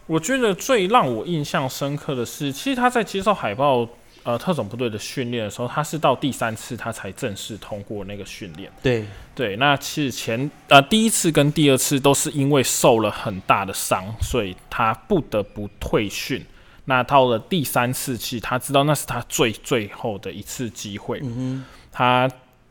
[0.06, 3.88] 我觉得最让我印象深刻的是，其实他在接受海豹
[4.24, 8.72] 呃特种部队的训练的时候，他是到第三次他才正式通过那个训练。
[8.82, 16.46] 对，对，那其实前呃第一次跟第二次都是因为受了很大的伤，所以他不得不退训。
[16.86, 21.22] 那到了第三次，其实他知道那是他最最后的一次机会。
[21.24, 22.30] 嗯他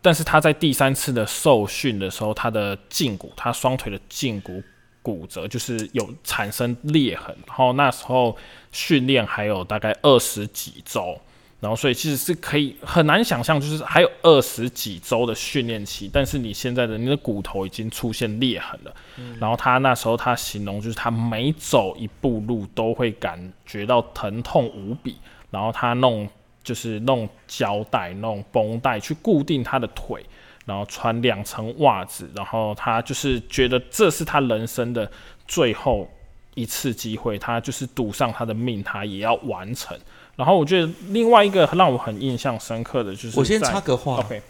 [0.08, 4.62] 但是他在第三次的受训的时候，他的胫骨，他双腿的胫骨
[5.02, 7.36] 骨折，就是有产生裂痕。
[7.46, 8.34] 然后那时候
[8.72, 11.20] 训练还有大概二十几周，
[11.60, 18.94] 然后所以其实是可以很难想象，就是还有二十几周的训练期，但是你现在的你的骨头已经出现裂痕了。
[19.38, 25.18] 然后他那时候他形容就是他每走一步路都会感觉到疼痛无比，
[25.50, 26.26] 然后他弄
[26.62, 30.24] 就是弄胶带、弄绷带去固定他的腿，
[30.66, 35.10] 然后穿两层袜子，然后他就是觉得这是他人生的
[35.46, 36.08] 最后
[36.54, 39.98] 一次机会，他就是赌上他的命，他也要完成。
[40.36, 44.40] 然后我觉得另外一个让我很印象深刻的就是，我先插个话，OK，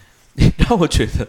[0.58, 1.26] 让我觉得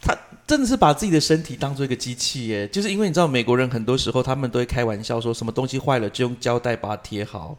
[0.00, 0.16] 他
[0.46, 7.56] 真的是把自己的身体当做一个机器耶，就是因为你知道美国人很多时候他们都会开玩笑说什么东西坏了就用胶带把它贴好，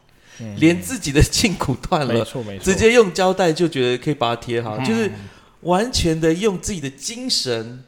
[0.58, 5.12] 连自己的胫骨断了，没错没错，直接用胶带就觉得可以把它贴好，嗯就是
[5.62, 7.84] 完全的用自己的精神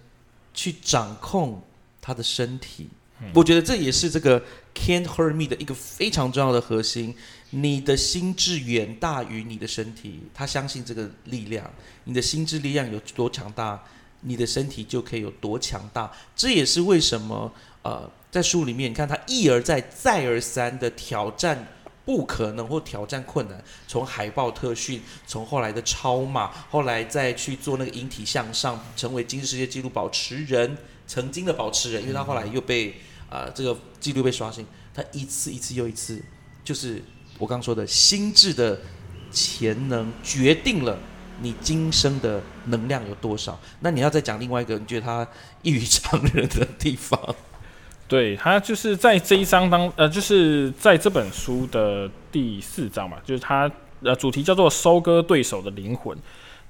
[0.53, 1.61] 去掌控
[2.01, 2.89] 他的身体。
[3.33, 4.39] 我觉得这也是这个
[4.75, 7.15] Can't Hurt Me 的一个非常重要的核心。
[7.49, 11.67] 你的心智远大于你的身体，他相信这个力量。
[12.03, 13.81] 你的心智力量有多强大，
[14.21, 16.11] 你的身体就可以有多强大。
[16.35, 21.67] 这也是为什么呃，在书里面你看他一而再、再而三的挑战
[22.07, 32.95] 不可能或挑战困难，从海豹特训，从后来的超马，后来再去做那个引体向上，成为吉尼斯世界纪录保持人，曾经的保持人，因为他后来又被
[33.29, 36.23] 啊、这个纪录被刷新，他一次一次又一次，
[36.63, 37.03] 就是
[37.37, 38.79] 我刚说的心智的
[39.29, 40.97] 潜能决定了
[41.41, 43.59] 你今生的能量有多少。
[43.81, 45.27] 那你要再讲另外一个，你觉得他
[45.61, 47.35] 异于常人的地方？
[48.07, 53.69] 对他就是在这一章当呃，就是在这本书的第四章嘛，就是他
[54.01, 56.17] 呃主题叫做收割对手的灵魂。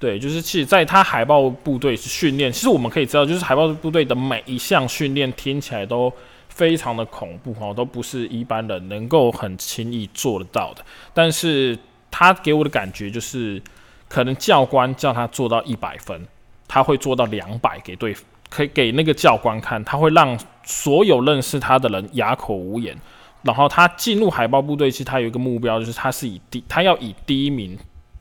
[0.00, 6.12] 对，就是其实在他海豹部队是训练，其实我们可以知道，就是海豹部队的每一项训练听起来都
[6.48, 10.84] 非常的恐怖哈，都不是一般人能够很轻易做得到的。
[11.12, 11.76] 但是
[12.12, 13.60] 他给我的感觉就是，
[14.08, 16.24] 可能教官叫他做到一百分，
[16.68, 18.14] 他会做到两百给对，
[18.48, 22.96] 可以给那个教官看，他会让所有认识他的人哑口无言。
[23.42, 27.78] 然后他进入海豹部队，其实他有一个目标，就是他是以第他要以第一名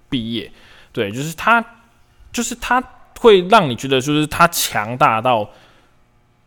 [0.10, 0.50] 毕业。
[0.94, 1.64] 对，就是他，
[2.32, 2.82] 就是他
[3.20, 5.44] 会让你觉得，就是他强大到，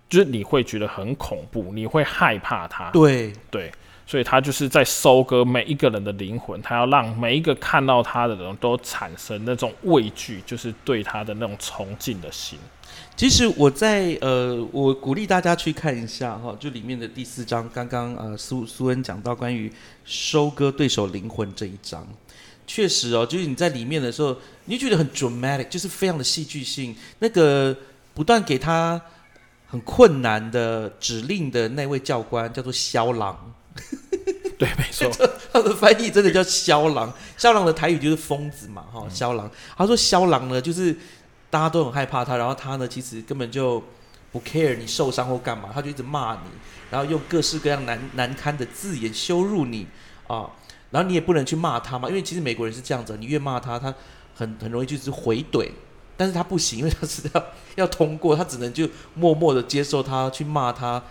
[0.08, 2.90] 就是你会觉得很恐怖，你会害怕他。
[2.90, 3.70] 对对，
[4.10, 12.58] 所以他就是在收割每一个人的灵魂，他要让每一个看到他的人都产生那种畏惧，就是对他的那种崇敬的心。
[13.14, 19.72] 其实我在呃，我鼓励大家去看一下哈，就里面的第四章，刚刚呃苏苏恩讲到关于
[20.04, 22.04] 收割对手灵魂这一章。
[22.66, 26.96] 确实哦，就是你在里面的时候，你就觉得很 dramatic，就是非常的戏剧性。
[27.20, 27.76] 那个
[28.12, 29.00] 不断给他
[29.68, 33.38] 很困难的指令的那位教官叫做肖郎，
[34.58, 35.10] 对，没错，
[35.52, 37.12] 他的翻译真的叫肖郎。
[37.36, 39.50] 肖郎的台语就是疯子嘛，哈，肖郎。
[39.76, 40.94] 他说肖郎呢，就是
[41.48, 43.82] 大家都很害怕他，然后他呢，其实根本就
[44.32, 46.50] 不 care 你受伤或干嘛，他就一直骂你，
[46.90, 49.86] 然后用各式各样难难堪的字眼羞辱你
[50.26, 50.50] 啊。
[50.90, 53.94] 然后你也不能去骂他嘛，因为其实美国人是这样子，你越骂他，他
[54.34, 55.70] 很很容易就是回怼，
[56.16, 57.44] 但是他不行，因为他是要
[57.76, 61.02] 要通过，他只能就默默的接受他去骂他。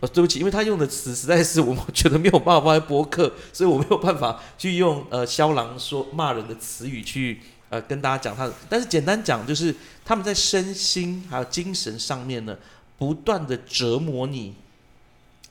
[0.00, 8.52] 呃，对不起，因为他用的词实在是我觉得没有办法放在播客，所以我没有办法去用呃肖郎说骂人的词语去呃跟大家讲他的。
[8.68, 12.56] 但是简单讲，就是他们在身心还有精神上面呢，
[12.98, 14.54] 不断的折磨你，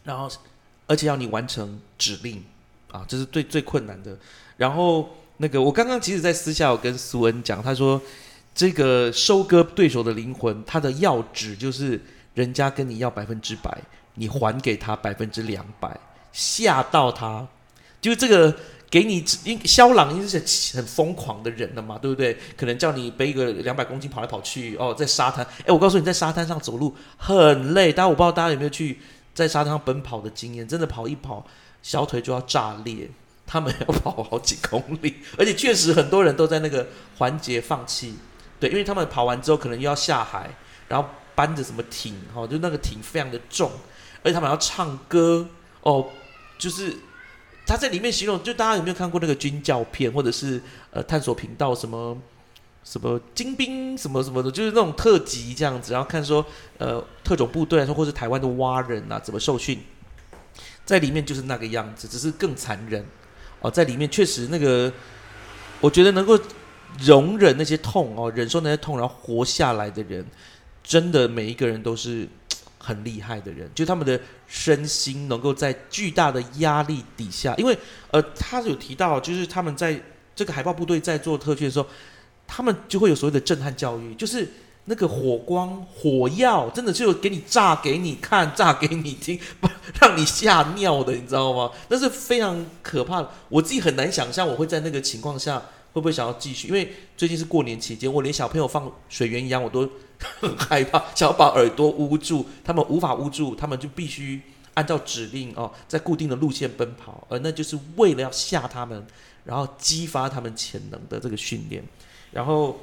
[0.03, 0.29] 然后
[0.88, 2.43] 而且要你完成指令。
[2.91, 4.15] 啊，这是最最困难的。
[4.56, 7.99] 然后那个，我刚刚其实，在私下我跟苏恩讲，他说，
[8.53, 11.99] 这个收割对手的灵魂，他的要旨就是
[12.36, 13.75] 人家跟你要百分之百，
[14.15, 15.97] 你还给他百分之两百，
[16.32, 17.47] 吓到他。
[18.02, 18.56] 就这个
[18.89, 20.38] 给你，因肖朗因是
[20.76, 22.38] 很疯狂的人了嘛，对不对？
[22.58, 25.45] 可能叫你背一个两百公斤跑来跑去哦，在沙滩。
[25.65, 27.93] 哎，我告诉你，在沙滩上走路很累。
[27.93, 28.99] 但我不知道大家有没有去
[29.34, 31.45] 在沙滩上奔跑的经验，真的跑一跑。
[31.82, 33.10] 小腿就要炸裂，
[33.45, 38.15] 他们要跑好几公里， 而且确实很多人都在那个环节放弃，
[38.58, 40.49] 对，因为他们跑完之后可能又要下海，
[40.88, 43.69] 然后搬着什么艇，哈，就那个艇非常的重，
[44.23, 45.47] 而且他们要唱歌，
[45.81, 46.09] 哦，
[46.57, 46.95] 就是
[47.65, 52.17] 他在里面形容，就大家有没有看过那个军教片，或者是呃探索频道什么
[52.83, 56.45] 什么精兵什么什么的，就是那种特级这样子，然后看说
[56.77, 59.79] 呃特种部队说，或是台湾的蛙人啊怎么受训。
[60.86, 63.05] 在里面就是那个样子，只是更残忍
[63.62, 63.71] 哦。
[63.71, 64.91] 在里面确实那个，
[65.79, 66.38] 我觉得能够
[66.99, 70.25] 容忍那些痛哦，忍受那些痛，然后活下来的人，
[70.83, 72.27] 真的每一个人都是
[72.83, 73.71] 很厉害的人。
[73.73, 77.77] 就他们的身心能够在巨大的压力底下，因为
[78.11, 79.97] 呃，他有提到，就是他们在
[80.35, 81.87] 这个海豹部队在做特训的时候，
[82.45, 84.47] 他们就会有所谓的震撼教育，就是。
[84.85, 89.69] 那个火光、火药，真的就给你炸给你看、 炸给你听，不
[90.01, 91.71] 让你吓尿的，你知道吗？
[91.87, 93.31] 那是非常可怕的。
[93.47, 95.61] 我自己很难想象，我会在那个情况下
[95.93, 96.67] 会不会想要继续？
[96.67, 99.89] 因为最近是过年期间，我连小朋友放水源一样我都
[100.41, 104.41] 很害怕，想要把耳朵捂住，他们无法捂住，他们就必须
[104.73, 109.06] 按照指令哦，在固定的路线奔跑，而那就是为了要吓他们，
[109.45, 111.84] 然后激发他们潜能的这个训练，
[112.32, 112.77] 然后。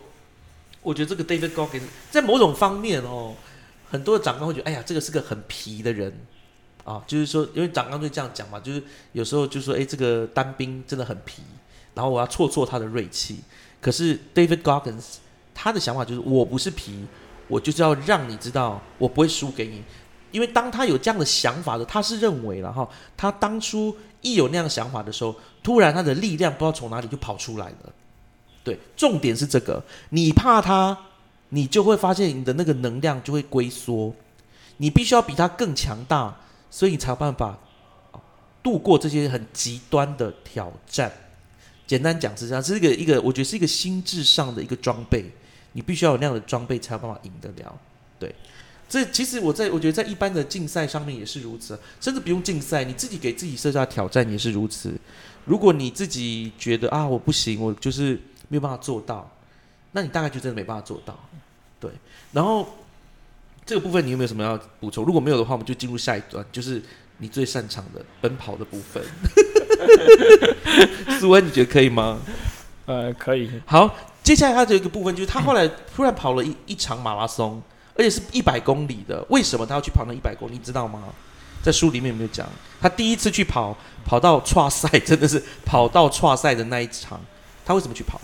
[0.83, 3.35] 我觉得这个 David Goggins 在某种方面哦，
[3.91, 6.11] 很多的长官会觉得，哎呀，这个是个很皮的人
[6.85, 11.43] 啊，就是说，因为长官就这样讲嘛，就是有时候就说，哎，这个单兵真的很皮，
[12.01, 13.41] 然后我要挫挫他的锐气。
[13.79, 15.17] 可是 David Goggins
[15.53, 17.05] 他的想法就是，我不是皮，
[17.47, 19.83] 我就是要让你知道，我不会输给你。
[20.31, 27.93] 因为当他有这样的想法的，他是认为了哈，他当初一有那样想法的时候，突然他的力量不知道从哪里就跑出来了。
[28.65, 29.83] 对，重点是这个。
[30.09, 30.97] 你怕他，
[31.51, 34.15] 你就会发现你的那个能量就会龟缩。
[34.79, 36.35] 你必须要比他更强大，
[36.71, 37.59] 所以你才有办法
[38.63, 41.13] 度过这些很极端的挑战。
[41.91, 45.29] 简单讲是这样，是一个一个，我觉得是一个心智上的一个装备。
[45.73, 47.77] 你必须要有那样的装备，才有办法赢得了。
[48.17, 48.33] 对，
[48.89, 54.93] 这其实我在我觉得在一般的竞赛上面也是如此，甚至不用竞赛，你自己给自己设下挑战也是如此。
[55.45, 58.21] 如果你自己觉得啊，我不行，我就是。
[58.53, 59.31] 没有办法做到，
[59.93, 61.17] 那你大概就真的没办法做到，
[61.79, 61.89] 对。
[62.33, 62.69] 然后
[63.65, 65.05] 这个部分你有没有什么要补充？
[65.05, 66.83] 如果没有的话，我们就进入下一段，就是
[67.19, 69.01] 你最擅长的奔跑的部分。
[71.19, 72.19] 苏恩，你觉得可以吗？
[72.87, 73.51] 呃，可以。
[73.67, 77.63] 好，接下来他有一个部分，就是他后来突然跑了一一场马拉松，
[77.97, 79.25] 而且是一百公里的。
[79.29, 80.53] 为什么他要去跑那一百公里？
[80.55, 81.05] 你知道吗？
[81.63, 82.47] 在书里面有没有讲？
[82.81, 87.21] 他第一次去跑，跑到跨赛，真的是跑到跨赛的那一场，
[87.65, 88.21] 他为什么去跑？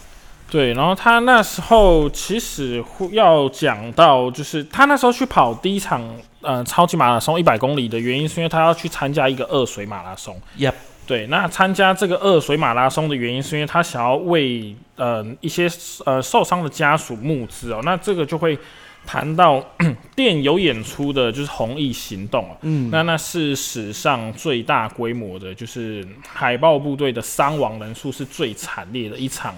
[0.50, 6.02] 对，然后他那时候其实要讲到，就是他那时候去跑第一场
[6.40, 10.40] 呃超级马拉松一百公里的原因，是因为他要去参加一个二水马拉松。
[10.58, 10.72] Yep。
[11.06, 15.68] 对，那参加这个二水马拉松的原因，是因为他想要为呃一些
[16.04, 17.80] 呃受伤的家属募资哦。
[17.84, 18.58] 那这个就会
[19.06, 19.64] 谈到
[20.16, 22.56] 电有演出的，就是红翼行动啊。
[22.62, 29.54] 嗯，那那是史上最大规模的，就是海豹部队的伤亡人数是最惨烈的一场，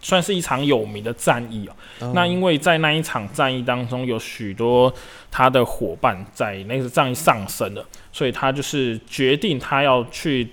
[0.00, 2.12] 算是一场有名的战役哦。
[2.14, 4.94] 那因为在那一场战役当中，有许多
[5.32, 10.48] 他的伙伴在那个战役丧生了，所以他就是决定他要去。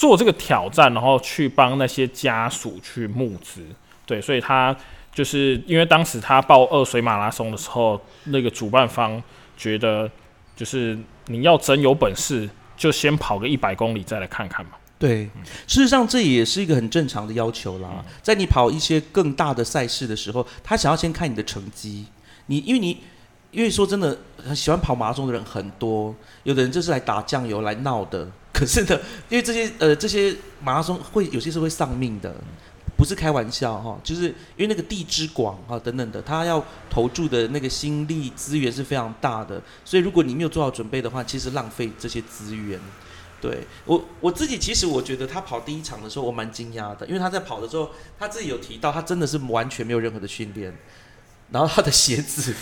[0.00, 3.62] 做这个挑战，然后去帮那些家属去募资，
[4.06, 4.74] 对，所以他
[5.12, 9.22] 就是因为当时他报二水马拉松的时候，那个主办方
[9.58, 10.10] 觉得
[10.56, 14.70] 就是你要真有本事，就先跑个一百公里再来看看嘛。
[14.98, 15.24] 对，
[15.66, 18.02] 事实上这也是一个很正常的要求啦。
[18.22, 22.06] 在你跑一些更大的赛事的时候，他想要先看你的成绩。
[22.46, 23.02] 你因为你
[23.50, 24.16] 因为说真的，
[24.54, 28.26] 喜欢跑马拉松的人很多，有的人就是来打酱油来闹的。
[28.60, 32.34] 可是呢，因为这些呃这些马拉松会有些是会丧命的，
[32.94, 42.78] 不是开玩笑哈，就是因为那个地之广啊等等的，他要投注的那个心力资源是非常大的，所以如果你没有做好准备的话，其实浪费这些资源。
[43.40, 50.76] 对我我自己其实我觉得他跑第一场的时候我蛮惊讶的，因为他在跑的时候他自己有提到他真的是完全没有任何的训练，
[51.50, 52.54] 然后他的鞋子。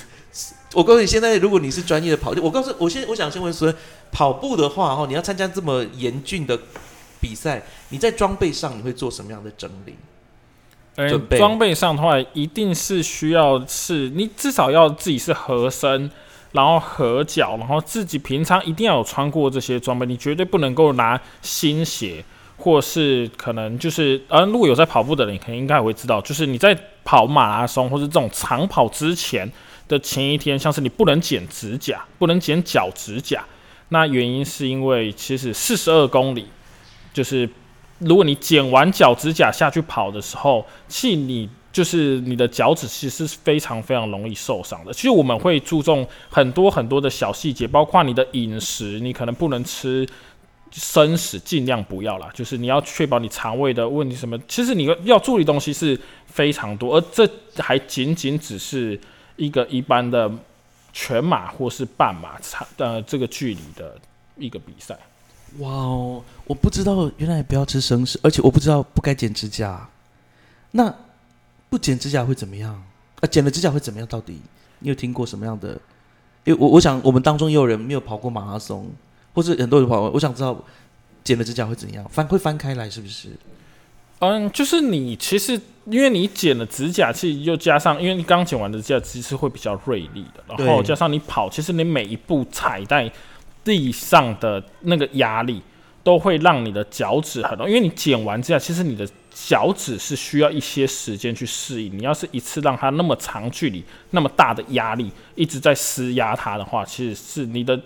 [0.75, 3.75] 我告诉你，现在如果你是专业的跑，我告诉我先，我想先问说，
[4.11, 6.59] 跑步的话，哦，你要参加这么严峻的
[7.21, 9.95] 比赛，你在装备上你会做什么样的整理？
[11.09, 16.11] 准备装备上的话，一定是需要是，你至少要自己是合身，
[16.53, 22.25] 然后合脚，然后自己平常一定要有穿过这些装备，你绝对不能够拿新鞋，
[22.57, 29.51] 或是可能就是，呃，如果有在跑步的人，可能应该也会知道，就是你在跑马拉松或是这种长跑之前。
[29.89, 33.43] 的前一天，像是你不能剪指甲，不能剪脚指甲。
[33.91, 36.47] 那原因是因为其实四十二公里，
[37.13, 37.49] 就是
[37.99, 44.93] 如果你剪完脚趾甲下去跑的时候，气你就是你的脚趾其实是非常非常容易受伤的。
[44.93, 50.07] 其实我们会注重很多很多的小细节，包括你的饮食，你可能不能吃
[50.71, 52.29] 生食，尽量不要啦。
[52.35, 59.01] 就是你要确保你肠胃的问题什么，其实你要注意的东西是非常多，而这还仅仅只是。
[59.41, 60.29] 一个一般的
[61.01, 63.97] 全马或是半马长的这个距离的
[64.37, 64.99] 一个比赛，
[65.59, 66.21] 哇哦！
[66.45, 69.89] 我不知道原来不要吃生食，而且我不知道不该剪指甲。
[70.73, 70.93] 那
[71.71, 72.75] 不剪指甲会怎么样？
[73.21, 74.09] 啊，剪了指甲会怎么样？
[74.09, 74.41] 到底
[74.81, 75.81] 你有听过什么样的？
[76.43, 78.91] 因为我我想我们当中也有人没有跑过马拉松，
[79.33, 80.61] 或是很多人跑，我想知道
[81.23, 82.05] 剪了指甲会怎样？
[82.09, 83.29] 翻会翻开来是不是？
[84.21, 93.11] 嗯，就是你其实因为你剪了指甲，其实又加上，因为你刚剪完的指甲其实会比较锐利的，然后加上你跑，其实你每一步踩在
[93.63, 95.63] 地上的那个压力，
[96.03, 101.97] 都会让你的脚趾很，因为你剪完指甲，其实你的脚趾是需要一些时间去适应。
[101.97, 107.81] 你要是一次让它那么长距离、那么大的压力一直在施压它的话，其实是你的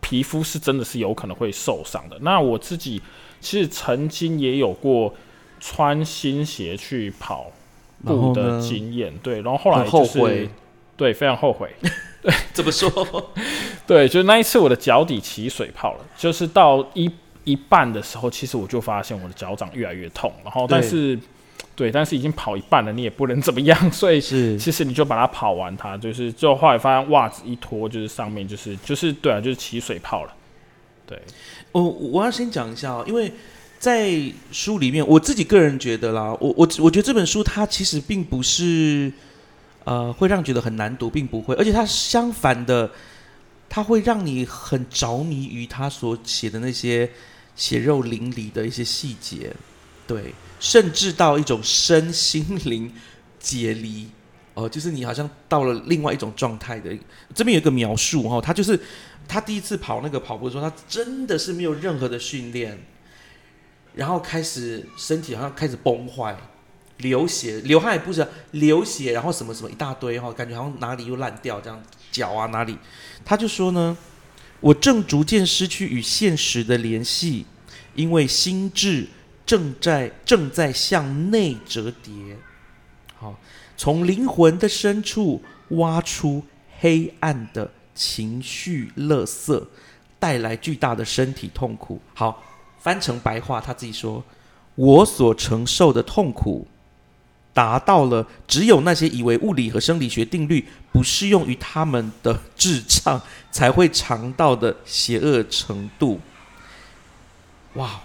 [0.00, 2.16] 皮肤是真的是有可能会受伤的。
[2.22, 3.00] 那我自己
[3.42, 5.14] 其实曾经也有过。
[5.60, 7.50] 穿新鞋去跑
[8.04, 10.48] 步的经验，对，然后后来后悔，
[10.96, 11.70] 对，非常后悔。
[12.22, 12.90] 对， 怎么说？
[13.86, 17.10] 对，就是那一次我的脚底起水泡了，就是到一
[17.44, 21.18] 一半的时候，其实我就发现我的脚掌越来越痛，然后但是，
[21.74, 30.32] 对，但是已经跑一半了，你也不能怎么样，所以是其实你就把它跑完，它就是最后后来发现袜子一脱，就是上面就是就是对啊，就是起水泡了。
[31.06, 31.20] 对，
[31.72, 33.32] 我我要先讲一下，因为。
[33.78, 39.12] 在书里面，我自己个人觉得啦，我我我觉得这本书它其实并不是，
[39.84, 42.90] 呃，会让觉得很难读，并不会，而且它相反的，
[43.68, 47.08] 它会让你很着迷于他所写的那些
[47.54, 49.54] 血肉淋漓的一些细节，
[50.06, 52.90] 对，甚至到一种身心灵
[53.38, 54.08] 解离，
[54.54, 56.90] 哦，就是你好像到了另外一种状态的。
[57.34, 58.80] 这边有一个描述哈，他就是
[59.28, 62.78] 他第一次跑那个跑步的时候，他真的是没有任何的训练。
[63.96, 66.36] 然后开始身体好像开始崩坏，
[66.98, 71.82] 流血、流汗也不是流血，然后什么什么一大堆哈，感觉好像哪里又烂掉这样，
[72.12, 72.76] 脚啊哪里，
[73.24, 73.96] 他就说呢，
[74.60, 77.46] 我正逐渐失去与现实的联系，
[77.94, 79.08] 因为心智
[79.46, 82.36] 正在正在向内折叠，
[83.16, 83.34] 好，
[83.78, 86.44] 从灵魂的深处挖出
[86.80, 89.66] 黑暗的情绪垃圾，
[90.18, 91.98] 带来巨大的身体痛苦。
[92.12, 92.42] 好。
[92.86, 94.22] 翻成白话，他自己说
[94.76, 96.68] ：“我所承受的痛苦，
[97.52, 103.20] 达到了只有那些以为物理和生理学定律不适用于他们的智障
[103.50, 106.20] 才会尝到的邪恶程度。
[107.74, 108.02] 哇！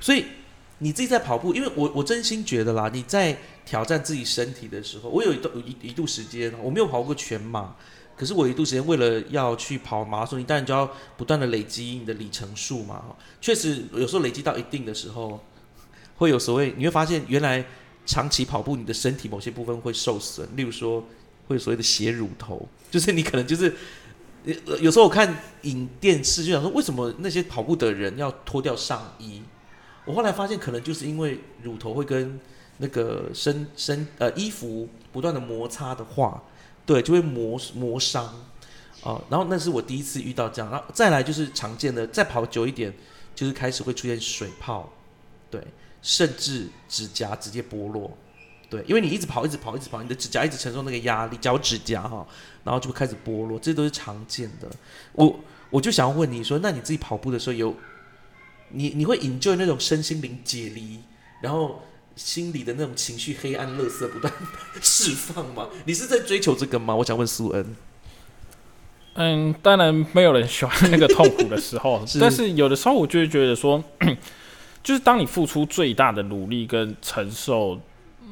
[0.00, 0.24] 所以
[0.78, 3.36] 你自己在跑步，因为我我真心觉得啦，你在
[3.66, 7.76] 挑战自己身体的时候，我有一段一一度时间我没有跑过全马，
[8.18, 13.04] 可是我一度时间为了要去跑马拉松，你当然就要不断的累积你的里程数嘛。
[13.40, 15.42] 确实有时候累积到一定的时候，
[16.16, 17.64] 会有所谓你会发现原来。
[18.10, 21.04] 长期跑步，你的身体某些部分会受损，例如说
[21.46, 23.70] 会有所谓的血乳头， 就是你可能就是
[24.80, 29.42] 有时候我看影电视就想说，为什么那些跑步的人要脱掉上衣？
[30.06, 32.40] 我后来发现，可能就是因为乳头会跟
[32.78, 36.42] 那个身身呃衣服不断的摩擦的话，
[36.88, 38.24] 对，就会磨磨伤
[39.02, 39.20] 啊。
[39.28, 42.90] 然后那是我第一次遇到这样，然后再来就是常见的，再跑久一点，
[43.34, 44.90] 就是开始会出现水泡，
[45.50, 45.62] 对。
[46.00, 48.16] 甚至指甲直接剥落，
[48.70, 52.24] 对，因为你一直跑，一直跑，一直跑，你的指甲一直承受那个压力，脚指甲哈，
[52.62, 54.70] 然后就会开始剥落，这都是常见的。
[55.14, 57.74] 我我就想要问你说，那你自己跑步的时候有，
[58.70, 61.00] 你你会引就那种身心灵解离，
[61.42, 61.82] 然后
[62.18, 64.30] 心里的那种情绪黑暗、乐色不断
[64.82, 65.68] 释放吗？
[65.86, 66.94] 你是在追求这个吗？
[66.96, 67.76] 我想问苏恩。
[69.14, 73.82] 嗯，当然没有人喜欢那个痛苦的时候， 但是有的时候我就会觉得说。
[74.80, 77.78] 就是当你付出最大的努力跟承受，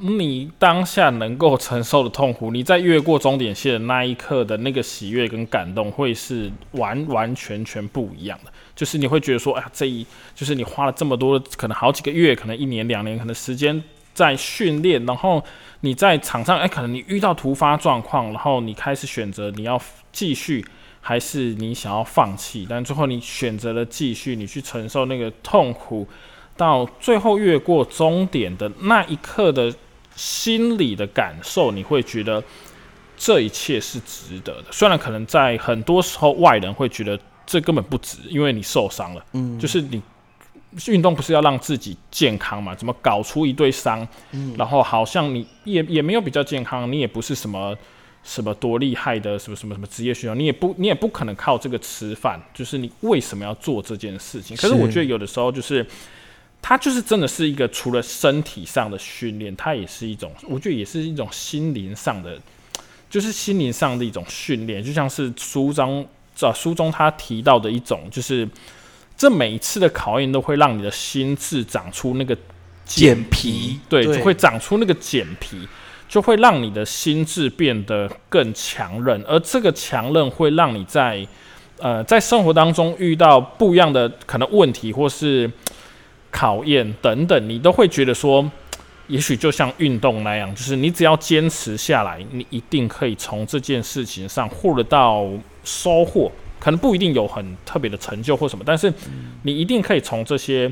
[0.01, 8.53] 你当下能够承受的痛苦，你在越过终点线的那一刻的那个喜悦跟感动，会是完完全全不一样的。
[8.75, 13.83] 就是你会觉得说，哎呀，这一就是你花了这么多，可能好几个月，可能一年两年，可能时间
[14.13, 15.43] 在训练，然后
[15.81, 19.81] 你在场上，哎，可能你遇到突发状况，然后你开始选择你要
[20.13, 20.65] 继续，
[21.01, 26.07] 还是你想要放弃，但最后你选择了继续，你去承受那个痛苦。
[26.59, 29.71] 到最后越过终点的那一刻的
[30.17, 32.43] 心理的感受，你会觉得
[33.17, 34.64] 这一切是值得的。
[34.73, 39.25] 虽然可能在很多时候外人会觉得这根本不值，因为你受伤了。
[39.35, 40.03] 嗯，就是你
[40.87, 42.75] 运动不是要让自己健康嘛？
[42.75, 44.09] 怎么搞出一堆伤？
[44.33, 47.77] 嗯，然后好像你也也没有比较健康，你也不是什么
[48.25, 52.41] 什么多厉害的什么什么什么职业选手，你也不你也不可能靠这个吃饭。
[52.55, 54.57] 就是你为什么要做这件事情？
[54.57, 55.87] 可是我觉得有的时候就是。
[56.69, 62.37] 它就是真的是一个除了身体上的训练，它也是一种，我觉得也是一种心灵上的，
[63.09, 64.83] 就是心灵上的一种训练。
[64.83, 66.05] 就像是书中
[66.41, 68.49] 啊书中他提到的一种，就是
[69.17, 72.37] 这每一次的考验都会让你的心智长出那个
[72.85, 75.69] 茧皮，对，就会长出那个茧皮，
[76.09, 81.25] 就会让你的心智变得更强韧，而这个强韧会让你在
[81.79, 85.49] 呃在生活当中遇到不一样的可能问题，或是。
[86.37, 88.45] 考验等等，你都会觉得说，
[89.09, 95.26] 也许就像运动那样，就是你只要坚持下来，你一定可以从这件事情上获得到
[95.64, 96.30] 收获。
[96.61, 98.93] 可能不一定有很特别的成就或什么，但是
[99.45, 100.70] 你一定可以从这些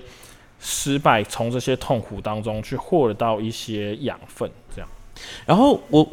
[0.60, 4.50] 失败、从这些痛苦当中去获得到一些养分。
[4.74, 4.88] 这样，
[5.46, 6.06] 然后我。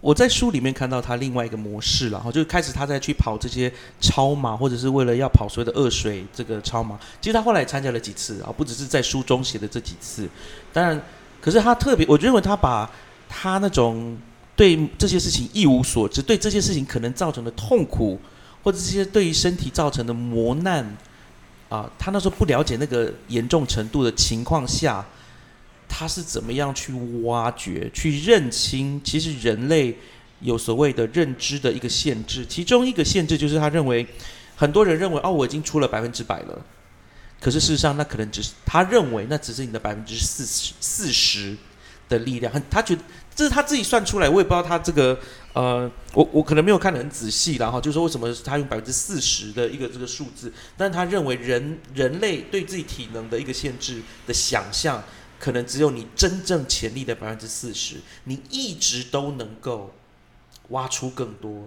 [0.00, 3.70] 我在书里面看到他另外一个模式了，哈，就开始他在去跑这些
[4.00, 6.98] 超马，或者是为了要跑所谓的二水这个超马。
[7.20, 10.26] 其实他后来参加了几次啊，不只是在书中写的这几次。
[10.72, 10.98] 当然，
[11.40, 12.90] 可是他特别，我认为他把
[13.28, 14.16] 他那种
[14.56, 18.18] 对这些事情一无所知，对这些事情可能造成的痛苦，
[18.62, 20.96] 或者这些对于身体造成的磨难，
[21.68, 25.04] 啊，他那时候不了解那个严重程度的情况下。
[25.92, 26.92] 他是怎么样去
[27.24, 29.00] 挖掘、去认清？
[29.02, 29.98] 其实人类
[30.38, 34.06] 有所谓的认知的一个限制，其中一个限制就是他认为，
[34.56, 36.64] 很多人认为哦，我已经出了百分之百了，
[37.40, 41.56] 可是事实上那可能只是他认为那只是你的百分之四十四十
[42.08, 42.50] 的力量。
[42.70, 43.02] 他觉得
[43.34, 45.18] 这是他自己算出来，我也不知道他这个
[45.52, 55.02] 呃，我我可能没有看得很仔细，然后就说为什么他用百分之四十的一个这个数字，但是他认为人人类对自己体能的一个限制的想象。
[55.40, 59.90] 可能只有你真正潜力的百分之四十，你一直都能够
[60.68, 61.66] 挖出更多，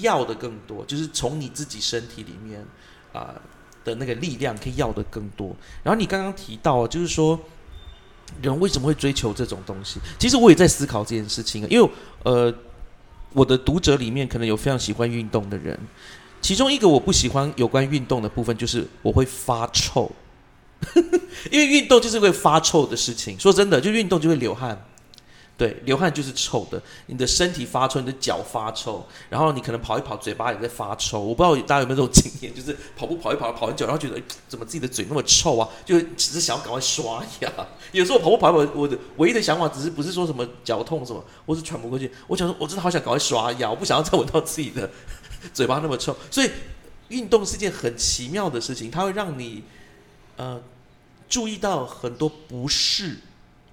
[0.00, 2.62] 要的更多，就是从你自己身体里面
[3.14, 3.34] 啊
[3.82, 5.56] 的那个力量可以要的更多。
[5.82, 7.40] 然后你刚刚提到，就是说
[8.42, 9.98] 人为什么会追求这种东西？
[10.18, 11.90] 其实我也在思考这件事情，因为
[12.24, 12.54] 呃，
[13.32, 15.80] 我的读者里面可能有非常喜欢运动的人，
[16.42, 20.12] 其中一个我不喜欢有关运动的部分，就是我会发臭。
[21.50, 23.38] 因为运动就是会发臭的事情。
[23.38, 24.86] 说真的，就运动就会流汗，
[25.56, 31.20] 对，流汗就是臭的，你的身体发臭，你的脚发臭，然后你可能跑一跑，嘴巴也在发臭。
[31.20, 35.68] 我不知道大家有没有这种经验，就是跑步跑一跑，跑很久，然后觉得怎么自己的嘴那么臭啊？
[35.84, 37.52] 就只是想要赶快刷牙。
[37.90, 42.08] 有时候跑步跑一跑，我的唯一的想法只是不是说什么脚痛什么，我是喘不过气。
[42.28, 44.88] 我想说，我真的好想赶快刷牙，我不想要再闻到自己的
[45.52, 46.16] 嘴巴那么臭。
[46.30, 46.50] 所以
[47.08, 49.64] 运动是件很奇妙的事情，它会让你
[50.38, 50.58] 呃
[51.28, 53.18] 注意到很多不适。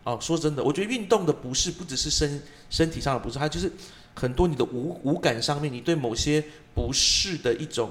[0.03, 3.71] 哦，说真的，我觉得运动的不适不只是身身体上的不适，它就是
[4.13, 6.43] 很多你的五五感上面，你对某些
[6.75, 7.89] 不适的一种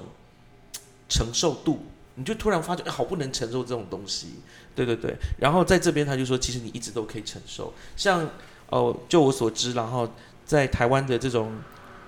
[1.09, 4.35] 承受度，你就突然发觉，哎好不能承受这种东西。
[4.73, 7.73] 对对对，然后在这边他就说，其实你一直都可以承受。
[7.97, 8.29] 像
[8.69, 10.09] 哦，就我所知，然后
[10.45, 11.51] 在台湾的这种，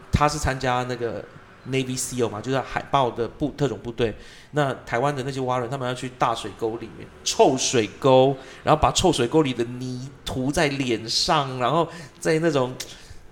[0.09, 1.25] 他是参加那个。
[1.69, 4.15] Navy SEAL 嘛，就是海豹的部特种部队。
[4.51, 11.87] 那台湾的那些蛙人，他们要去大水沟里面，臭水沟，然后把臭水沟里的泥涂在脸上，然后
[12.19, 12.73] 在那种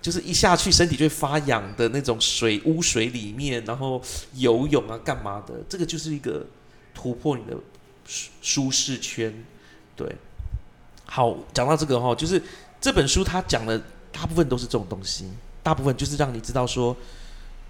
[0.02, 4.00] 就是一下去身体就会发痒的那种水污水里面，然后
[4.34, 5.54] 游泳啊，干嘛的？
[5.68, 6.46] 这个就是一个
[6.94, 7.56] 突破你的
[8.04, 9.32] 舒舒适圈。
[9.96, 10.06] 对，
[11.06, 12.40] 好，讲到这个哈，就是
[12.80, 13.82] 这本书它讲的
[14.12, 15.26] 大部分都是这种东西，
[15.62, 16.94] 大部分就是让你知道说。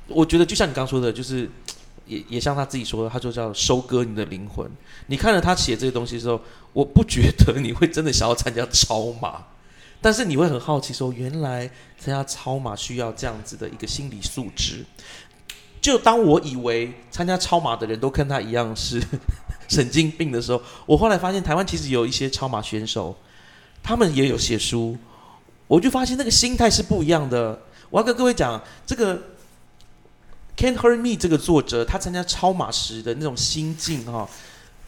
[0.09, 1.51] 我觉得就像你刚说的，就是
[2.07, 4.71] 也也像他自己说的，他就叫收割你的灵魂。
[5.09, 6.41] 你看了他写这些东西的时候，
[6.73, 9.45] 我不觉得你会真的想要参加超马，
[10.01, 14.85] 但是你会很好奇说，原来参加超马需要这样子的一个心理素质。
[15.81, 19.03] 就当我以为参加超马的人都跟他一样是
[19.69, 23.17] 神经病的时候，我后来发现台湾其实有一些超马选手，
[23.83, 24.97] 他们也有写书，
[25.67, 27.61] 我就发现那个心态是不一样的。
[27.91, 29.21] 我要跟各位讲这个。
[30.57, 34.27] Can't Hurt Me 这个作者，他参加超马时的那种心境哈，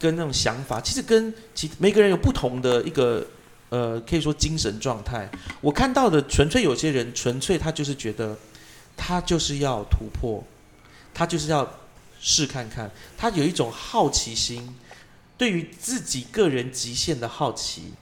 [0.01, 3.27] 跟那种想法，其实跟其每个人有不同的一个
[3.69, 5.31] 呃，可以说精神状态。
[5.61, 8.35] 我看到的纯粹有些人，纯粹他就是觉得
[8.97, 10.43] 他就是要突破，
[11.13, 11.71] 他就是要
[12.19, 14.75] 试看看，他有一种好奇心，
[15.37, 17.93] 对于自己个人极限的好奇。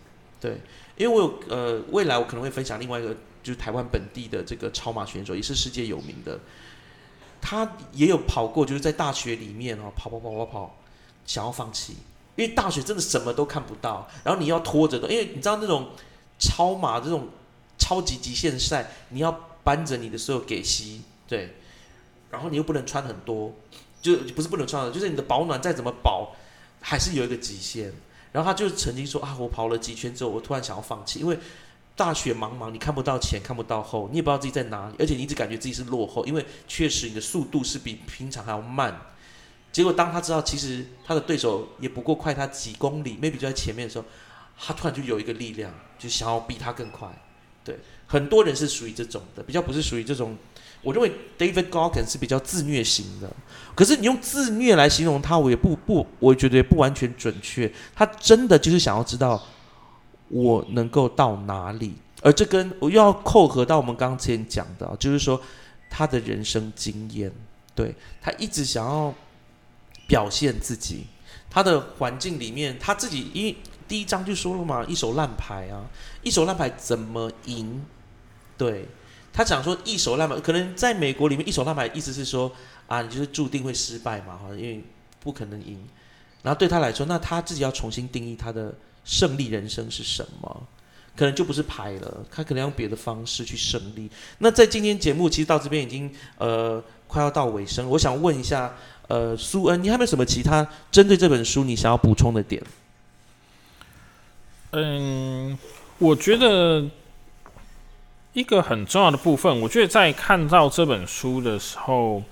[0.40, 0.60] 对，
[0.96, 6.38] 因为我有呃，未来我可能会分享另外一个，就是台湾本地的这个超马选手，也是世界有名的。
[7.40, 10.76] 他也有跑过，就是在大学里面哦，跑跑跑跑跑，
[11.24, 11.92] 想要放弃，
[12.34, 15.90] 因为大学真的什么都看不到，然后你要拖着的，因为你知道那种
[16.38, 17.28] 超马这种
[17.78, 19.32] 超级极限赛，你要
[19.62, 21.54] 搬着你的所有给息，对，
[22.30, 23.52] 然后你又不能穿很多，
[24.02, 26.34] 就不是不能穿的，就是你的保暖再怎么保，
[26.80, 27.92] 还是有一个极限。
[28.32, 31.38] 然后他就曾经说啊，我跑了几圈之后，我突然想要放弃，因为。
[31.96, 38.94] 大雪茫茫，你看不到前，看不到后，你也不知道自己在哪里，而且你一直感觉自己是落后，因为确实你的速度是比平常还要慢。
[39.72, 44.04] 结果当他知道其实他的对手也不过快他几公里，maybe 就在前面的时候，
[44.58, 47.08] 他突然就有一个力量，就想要比他更快。
[47.64, 50.36] 对，很多人是属于这种的，比较不是属于这种。
[50.82, 53.28] 我认为 David Goggins 是比较自虐型的，
[53.74, 57.72] 可是你用自虐来形容他，我也不不，我觉得也不完全准确。
[57.94, 59.42] 他真的就是想要知道。
[60.28, 61.94] 我能够到哪里？
[62.22, 65.40] 而这跟我又要扣合到我们刚之前讲的，就是说
[65.88, 67.30] 他的人生经验，
[67.74, 69.14] 对他一直想要
[70.08, 71.04] 表现自己。
[71.50, 73.56] 他的环境里面，他自己因为
[73.86, 75.84] 第一章就说了嘛，一手烂牌啊，
[76.22, 77.84] 一手烂牌怎么赢？
[78.58, 78.88] 对
[79.32, 82.50] 他讲说一手烂牌，可能在美国里面一手烂牌意思是说
[82.88, 84.82] 啊，你就是注定会失败嘛，哈，因为
[85.20, 85.78] 不可能赢。
[86.42, 88.74] 然后对他来说，那他自己要重新定义他的。
[89.06, 90.66] 胜利人生是什么？
[91.16, 94.10] 可能就不是牌了，他可能用别的方式去胜利。
[94.36, 98.74] 那在今天节目其实到这边已经呃快要到尾声，我想问一下
[99.08, 102.62] 呃苏恩，你还有没有什么其他针对这本书你想要补充的点？
[104.72, 105.56] 嗯，
[105.96, 106.84] 我觉得
[108.34, 112.22] 一个很重要的部分，我觉得在看到这本书的时候。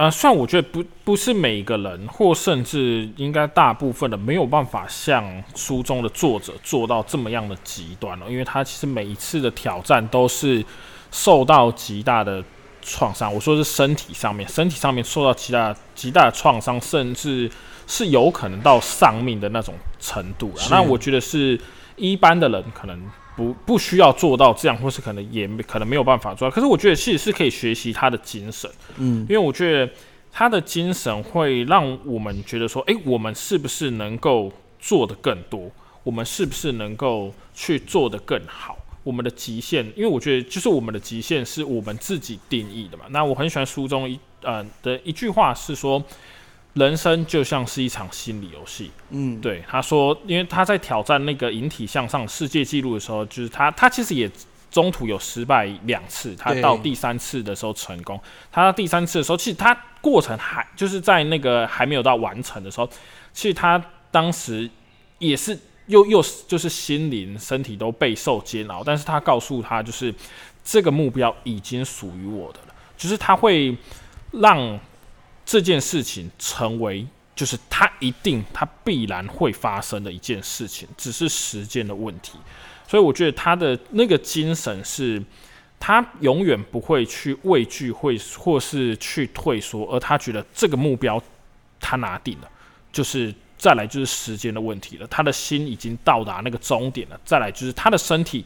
[0.00, 10.64] 呃，虽然我觉得不不是每一个人，或甚至应该大部分的没有办法像书中的作者做到这么样的极端了，因为他其实每一次的挑战都是
[11.10, 12.42] 受到极大的
[12.80, 13.30] 创伤。
[13.30, 17.50] 我说是身体上面，身体上面受到极大极大的创伤，甚至
[17.86, 20.62] 是有可能到丧命的那种程度了。
[20.70, 21.60] 那我觉得是
[21.96, 22.98] 一般的人可能。
[23.40, 26.54] 不不需要做到这样，或是可能也可能没有办法做到。
[26.54, 29.90] 可是我觉得其实是可以学习他的精神，嗯，因为我觉得
[30.30, 35.70] 他的精神会让我们觉得说，诶，我们是不是能够做的更多？
[36.02, 38.76] 我们是不是能够去做的更好？
[39.02, 43.04] 我们的极限，因为我觉得就是我们的极限是我们自己定义的嘛。
[43.08, 46.04] 那我很喜欢书中一呃的一句话是说。
[46.74, 48.90] 人生就像是一场心理游戏。
[49.10, 54.30] 嗯，对，他说，因为他在挑战那个引体向上世界纪录的时候，就是他，他其实也
[54.70, 58.18] 中途有失败两次，他到第三次的时候成功。
[58.52, 62.88] 他第三次的时候，其实他过程还就是在那个还没有到完成的时候，
[63.32, 64.70] 其实他当时
[65.18, 70.14] 也是又又就是心灵身体都备受煎熬，但是他告诉他就是
[70.64, 73.76] 这个目标已经属于我的了，就是他会
[74.30, 74.78] 让
[75.50, 77.06] 这件事情成为。
[77.32, 82.32] 就是他一定，他必然会发生的一件事情，只是时间的问题。
[82.86, 85.22] 所以我觉得他的那个精神是，
[85.78, 91.22] 他永远不会去畏惧，会或是去退缩，而他觉得这个目标
[91.80, 92.50] 他拿定了，
[92.92, 95.06] 就是再来就是时间的问题了。
[95.06, 98.44] 他的心已经到达那个终点了，再来就是他的身体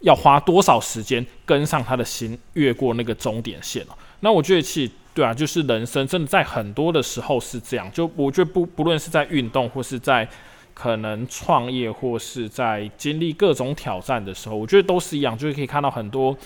[0.00, 3.98] 要花多少时间跟上他的心，越过那个终点线了。
[4.20, 4.92] 那我觉得其实。
[5.12, 7.90] 对啊，就是人生真的在很多的时候是这样。
[7.92, 10.26] 就我觉得不不论是在运动，或是在
[10.72, 15.36] 可能创业，或是在经历各种挑战的时候，我觉得都是一样。
[15.36, 16.36] 就是可以看到很多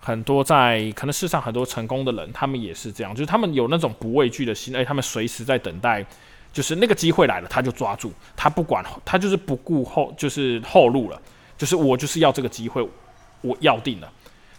[0.00, 6.04] 很多在可能世上很多成功的人，他们也是这样，就是他们有那种不畏惧的心，而他们随时在等待，
[6.52, 11.20] 就是那个机会来了，他就抓住，他不管他就是不顾后就是后路了，
[11.58, 12.86] 就是我就是要这个机会，
[13.40, 14.10] 我要定了。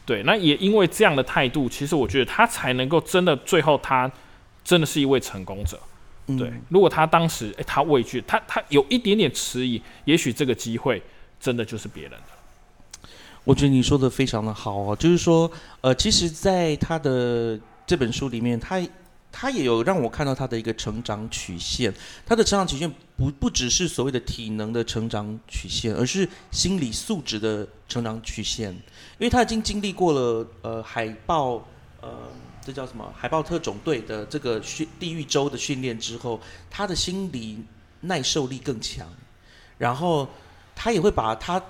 [0.05, 4.11] 对，那也因为这样的态度，其实我觉得他才能够真的最后他
[4.63, 5.79] 真的是一位成功者。
[6.37, 11.01] 对，如果他当时诶，他畏惧，他他有一点点迟疑，也许这个机会
[11.39, 13.07] 真的就是别人的。
[13.43, 15.51] 我觉得你说的非常的好哦，就是说，
[15.81, 18.81] 呃，其实，在他的这本书里面，他
[19.31, 21.93] 他也有让我看到他的一个成长曲线。
[22.25, 28.75] 他的成长曲线不不只是所谓的体能的成长曲线，而是心理素质的成长曲线。
[29.17, 31.65] 因为他已经经历过了呃海豹
[32.01, 32.09] 呃
[32.61, 37.63] 这叫什么海豹特种队的这个训地狱周的训练之后，他的心理
[38.01, 39.07] 耐受力更强，
[39.77, 40.27] 然后
[40.75, 41.61] 他也会把他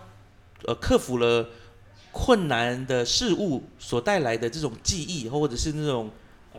[0.64, 1.48] 呃克服了
[2.12, 6.10] 困难的事物所带来的这种记忆，或者是那种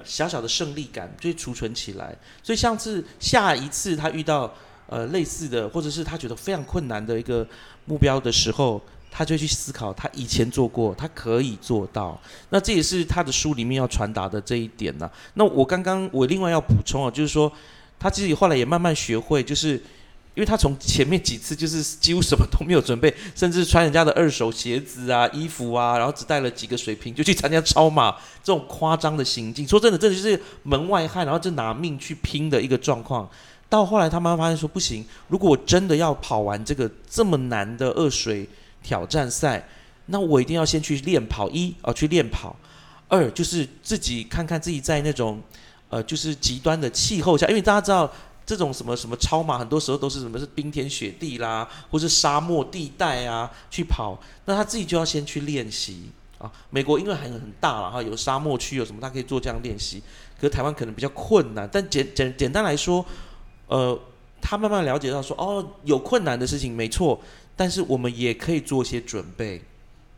[0.04, 2.16] 小小的胜利感，就会储存起来。
[2.42, 4.54] 所以上次下一次他遇到
[4.86, 7.44] 呃类似的，或者是他觉得非常困难的一个
[7.86, 8.80] 目标的时候。
[9.18, 12.20] 他就去思考，他以前做过，他可以做到。
[12.50, 15.10] 那这也是他的书里面要传达的这一点呢。
[15.32, 17.50] 那我刚刚我另外要补充啊，就是说，
[17.98, 19.70] 他自己后来也慢慢学会，就是
[20.34, 28.14] 因为他从前面几次就是几乎什么都没有准备，甚至穿人家的二手鞋子啊、衣服啊，然后只带了几个水瓶就去参加超马，
[28.44, 33.26] 这种夸张的行径，说真的，这就是门外汉，然后就拿命去拼的一个状况。
[33.70, 38.46] 到后来他妈妈发现说不行，如果我真的要跑完这个这么难的二水。
[38.86, 39.68] 挑战赛，
[40.06, 42.54] 那我一定要先去练跑一哦，去练跑；
[43.08, 45.42] 二就是自己看看自己在那种
[45.88, 48.08] 呃，就是极端的气候下，因为大家知道
[48.46, 56.08] 这种什么什么超马，很多时候都是什么是冰天雪地啦，或是沙漠地带啊去跑，那他自己就要先去练习
[56.38, 56.48] 啊。
[56.70, 60.00] 美国因为很很大了哈，有沙漠区有什么，他可以做这样练习。
[60.38, 63.04] 可是台湾可能比较困难，但简简简单来说，
[63.66, 63.98] 呃，
[64.40, 67.20] 他慢慢了解到说，哦，有困难的事情没错。
[67.56, 69.62] 但是我们也可以做一些准备，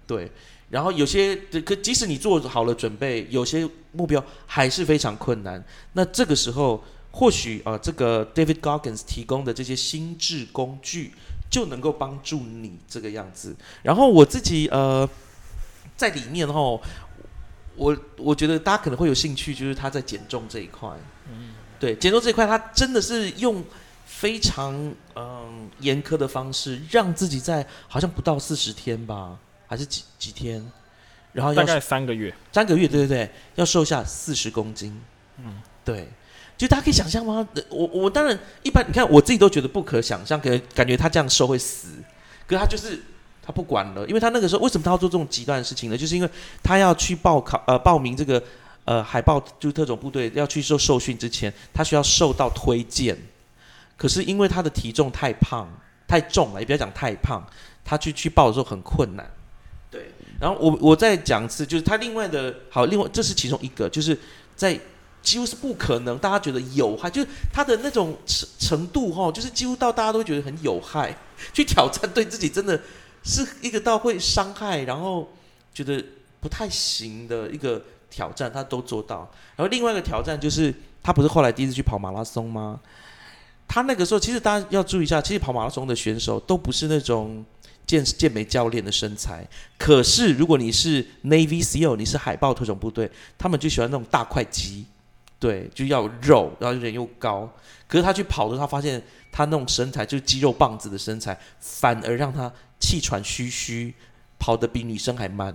[0.06, 0.30] 对。
[0.70, 1.34] 然后有些
[1.64, 5.64] 可即使你做好了准备，有些目标还是非常困难。
[5.92, 11.12] 那这个时候，或许啊，这个 David Goggins 提供的这些心智工具
[11.48, 13.56] 就能够帮助你这个样子。
[13.82, 15.08] 然后我自己呃，
[15.96, 16.60] 在里面哈，
[17.76, 20.90] 我我觉得大家可能会有兴趣，就是他在减重这一块，
[21.30, 23.64] 嗯，对，减重这一块，他真的是用。
[24.10, 24.74] 非常
[25.14, 30.64] 嗯严苛的方式，让自己在好像不到四十天吧，还是几几天，
[31.32, 35.00] 然后大概三个月，三个月，对对对，要瘦下四十公斤，
[35.38, 36.08] 嗯，对，
[36.56, 37.46] 就大家可以想象吗？
[37.68, 41.88] 我我当然一般，你看我自己都觉得不可想象，可能感觉他这样瘦会死，
[42.46, 43.00] 可是他就是
[43.42, 45.96] 他不管了，因为他那个时候为什么他要做这种极端的事情呢？
[45.96, 46.30] 就是因为
[46.62, 48.42] 他要去报考呃报名这个
[48.84, 53.16] 呃海豹就是特种部队要去受受训之前，他需要受到推荐。
[53.98, 55.68] 可是因为他的体重太胖
[56.06, 57.42] 太重了，也不要讲太胖，
[57.84, 59.30] 他去去报的时候很困难。
[59.90, 64.18] 对，然后我我再讲一次，就是他另外的好，另外这是其中一个，就是
[64.54, 64.78] 在
[65.20, 71.14] 几乎是不可能，大家觉得有害，就是他的那种程程度哈，就是几乎到大家都觉得很有害，
[71.52, 72.80] 去挑战对自己真的
[73.24, 75.28] 是一个到会伤害，然后
[75.74, 76.02] 觉得
[76.40, 79.28] 不太行的一个挑战，他都做到。
[79.56, 80.72] 然后另外一个挑战就是，
[81.02, 82.78] 他不是后来第一次去跑马拉松吗？
[83.68, 87.44] 他那个时候，其实大家要注意一下，其实跑马拉松的选手都不是那种
[87.86, 89.46] 健健美教练的身材。
[89.76, 94.86] 可是如果你是 Navy SEAL，你是海豹特种部队，他们就喜欢那种大块肌，
[95.38, 97.48] 对，就要肉，然后人又高。
[97.86, 103.94] 可是他去跑的时候，他发现他那种身材就是肌肉棒子的身材，反而让他气喘吁吁，
[104.38, 105.54] 跑得比女生还慢，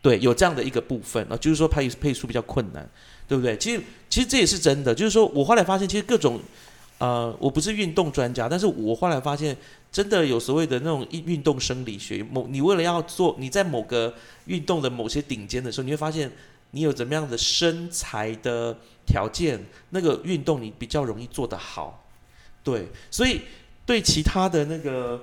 [0.00, 2.88] 对，有这样的一个部分啊，就是说配配速比较困难，
[3.26, 3.56] 对不对？
[3.56, 6.40] 其实其实这也是真的，就是说我后来发现，其实各种
[6.98, 9.56] 呃，我不是运动专家，但是我后来发现，
[9.92, 14.14] 真的有所谓的那种运动生理学，某你为了要做你在某个
[14.46, 16.30] 运动的某些顶尖的时候，你会发现
[16.70, 18.76] 你有怎么样的身材的
[19.06, 22.04] 条件，那个运动你比较容易做得好，
[22.64, 23.42] 对，所以
[23.84, 25.20] 对其他的那个。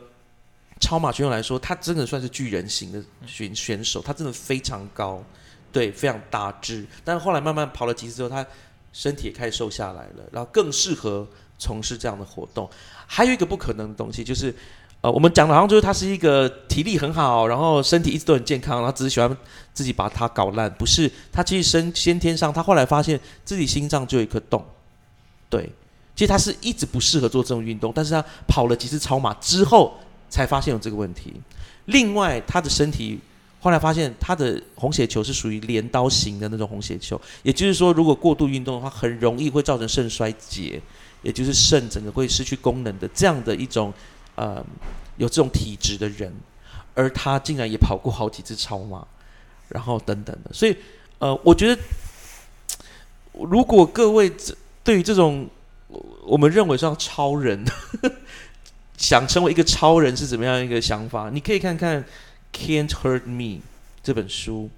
[0.80, 5.24] 超马选手来说，他真的算是巨人型的选选手，他真的非常高，
[5.72, 6.86] 对，非常大只。
[7.06, 8.46] 但是后来慢慢跑了几次之后，他
[8.92, 11.26] 身体也开始瘦下来了，然后更适合
[11.58, 12.70] 从事这样的活动。
[13.06, 14.54] 还有一个不可能的东西，就是
[15.02, 19.38] 呃，我们讲的好像就是他是一个体力很好，然后身体一直都很健康，然后只是喜欢
[19.74, 20.72] 自己把它搞烂。
[20.74, 24.64] 不是，他其实身先天上，他后来发现自己心脏就有一颗洞。
[25.50, 25.70] 对，
[26.16, 29.94] 其实他是一直不适合做这种运动，但是他跑了几次超马之后。
[30.34, 31.32] 才发现有这个问题。
[31.86, 33.20] 另外，他的身体
[33.60, 40.82] 后来发现他的红血球是属于镰刀型的那种红血球，也就是说，如果过度运动的话，很容易会造成肾衰竭，
[41.24, 43.92] 也就是肾整个会失去功能的这样的一种
[44.36, 44.64] 呃
[45.18, 46.32] 有这种体质的人。
[46.94, 49.04] 而他竟然也跑过好几次超马，
[49.70, 50.54] 然后等等的。
[50.54, 50.78] 所以，
[51.18, 51.82] 呃，我觉得
[53.34, 54.32] 如果各位
[54.84, 55.50] 对于这种
[56.24, 57.66] 我们认为像超人。
[58.96, 61.30] 想成为一个超人是怎么样一个想法？
[61.30, 62.02] 你可以看看
[62.54, 63.58] 《Can't Hurt Me》
[64.02, 64.70] 这本书。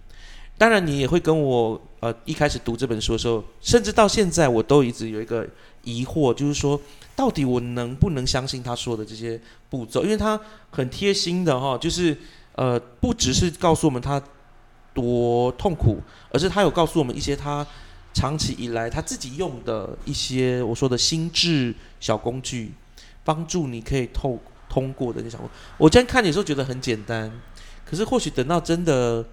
[0.58, 5.46] 当然，你也会跟我呃一开始读这本书的时候，甚至到现在，我都一直有一个
[5.86, 6.78] 疑惑，就是说，
[7.16, 10.04] 到底我能不能相信他说的这些步骤？
[10.04, 10.38] 因为他
[10.72, 12.18] 很贴心的哈，就是
[12.56, 14.22] 呃，不只是告诉我们他
[14.94, 17.66] 多痛苦，而是他有告诉我们一些他
[18.14, 22.74] 长期以来他自己用的一些我说的心智小工具。
[23.28, 25.40] 帮助你可以透通过的那小
[25.80, 27.32] 我今天看你时候觉得很简单，
[27.84, 29.26] 可是或许等到真的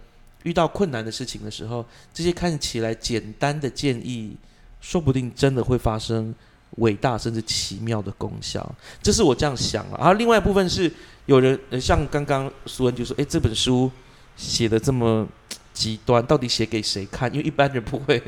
[0.45, 1.85] 遇到困难的事情的时候，
[2.15, 4.35] 这些看起来简单的建议，
[4.83, 6.35] 说不定真的会发生
[6.77, 8.75] 伟大甚至奇妙的功效。
[9.03, 9.97] 这是我这样想啊。
[9.97, 10.93] 然后另外一部分是
[11.25, 13.91] 有人像刚刚苏恩就说：“诶，这本书
[14.37, 15.27] 写的这么
[15.73, 17.33] 极端，到底写给谁看？
[17.33, 18.21] 因为一般人不会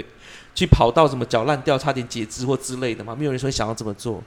[0.55, 4.23] 去跑到什么脚烂掉、差点截肢或之类的嘛，没有人说想要这么做。”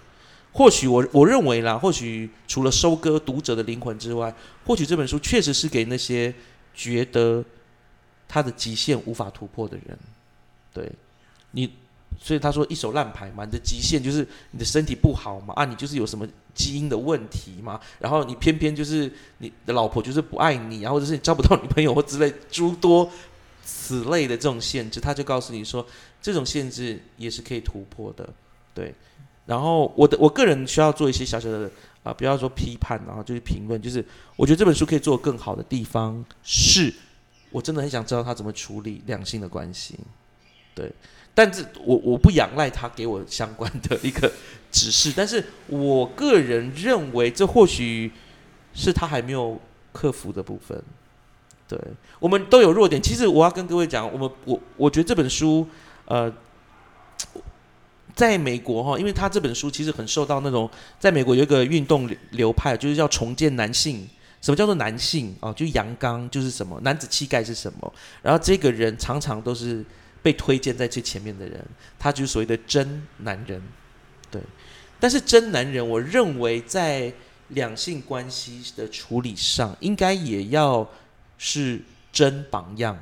[0.53, 4.33] 或许我我认为啦，或许除了收割读者的灵魂之外，
[4.65, 6.33] 或许这本书确实是给那些
[6.73, 7.43] 觉得
[8.27, 9.95] 他的极限无法突破的人。
[10.73, 10.91] 对，
[11.51, 11.71] 你，
[12.19, 23.09] 所以他说一手烂牌嘛，你的极限就是你的身体不好嘛，啊，你就是有什么基因的问题嘛，然后你偏偏就是你的老婆就是不爱你，然后或者是你交不到女朋友或之类诸多
[23.63, 25.85] 此类的这种限制，他就告诉你说，
[26.21, 28.27] 这种限制也是可以突破的，
[28.73, 28.93] 对。
[29.45, 31.71] 然后我的我个人需要做一些小小的
[32.03, 34.03] 啊，不要说批判，然后就是评论，就是
[34.35, 36.93] 我觉得这本书可以做更好的地方是，
[37.49, 39.97] 我真的很想知道他怎么处理两性的关系，
[40.75, 40.91] 对，
[41.37, 44.31] 但是我我不仰赖他给我相关的一个
[44.71, 48.11] 指示，但是我个人认为这或许
[48.73, 49.61] 是他还没有
[49.93, 50.81] 克服的部分，
[51.67, 51.79] 对，
[52.19, 55.67] 我们都有弱点，其实我要跟各位讲，我们我我觉得这本书
[56.05, 56.33] 呃。
[58.15, 60.67] 在美国哈，因为他这本书其实很受到那种，
[60.99, 64.09] 在美国有一个运动流派，就是叫重建男性。
[64.41, 65.53] 什么叫做男性啊？
[65.53, 67.93] 就阳刚，就是什么男子气概是什么？
[68.23, 69.85] 然后这个人常常都是
[70.21, 71.65] 被推荐在最前面的人，
[71.97, 73.61] 他就是所谓的真男人。
[74.29, 74.41] 对，
[74.99, 77.13] 但是真男人，我认为在
[77.49, 80.87] 两性关系的处理上，应该也要
[81.37, 82.97] 是真榜样。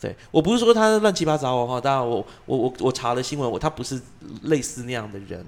[0.00, 4.00] 对我不是说他乱七八糟哦哈，当然我我我我查了新闻，我他不是
[4.42, 5.46] 类似那样的人，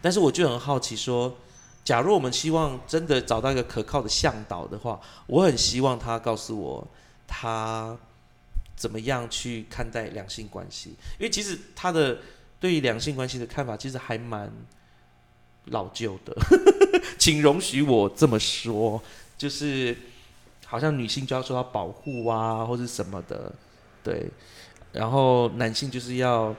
[0.00, 1.36] 但是我就很好奇说，
[1.84, 6.86] 假如我们希望真的找到一个可靠的向导的话，我很希望他告诉我
[7.26, 7.94] 他
[8.80, 12.16] 怎么样去看待两性关系，因为其实他的
[12.58, 14.50] 对于两性关系的看法其实还蛮
[15.66, 16.34] 老旧的，
[17.18, 19.02] 请容许我这么说，
[19.36, 19.94] 就是
[20.64, 23.52] 好像女性就要受到保护啊，或者什么的。
[24.02, 24.26] 对，
[24.92, 26.56] 然后男性就是要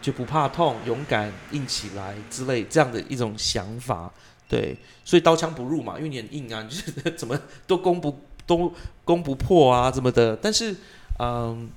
[0.00, 4.08] 就不怕痛、勇敢、硬起来之类这样的一种想法。
[4.48, 7.36] 对，所以刀枪不入嘛，因为你很硬啊，就是怎么
[7.66, 8.72] 都攻不都
[9.04, 10.36] 攻不破啊，怎么的。
[10.36, 10.76] 但是，
[11.18, 11.70] 嗯，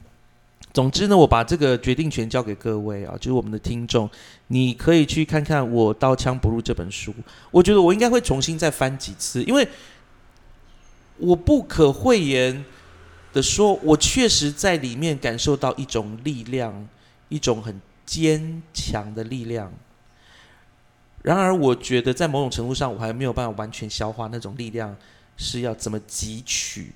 [0.73, 4.09] 总之呢，我把这个决定权交给各位啊，就是我们的听众，
[4.47, 7.13] 你可以去看看我《刀枪不入》这本书。
[7.51, 9.67] 我觉得我应该会重新再翻几次，因为
[11.17, 12.63] 我不可讳言。
[13.33, 16.85] 的说，我确实在里面感受到一种力量，
[17.29, 19.71] 一种很坚强的力量。
[21.21, 24.93] 然而，我觉得在某种程度上，我还没有办法完全消化那种力量
[25.37, 26.91] 是要怎么汲取。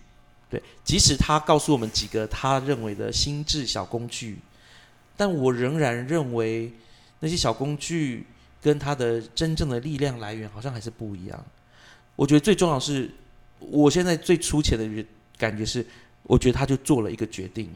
[0.83, 4.39] 即使他告诉我们几个他认为的心智小工具，
[5.17, 6.71] 但我仍然认为
[7.19, 8.25] 那些小工具
[8.61, 11.45] 跟他的真正的力量来源好像还是不一样。
[12.15, 13.09] 我觉得最重要是，
[13.59, 15.05] 我现在最粗浅的
[15.37, 15.85] 感觉是，
[16.23, 17.69] 我觉得他就做了一个决定，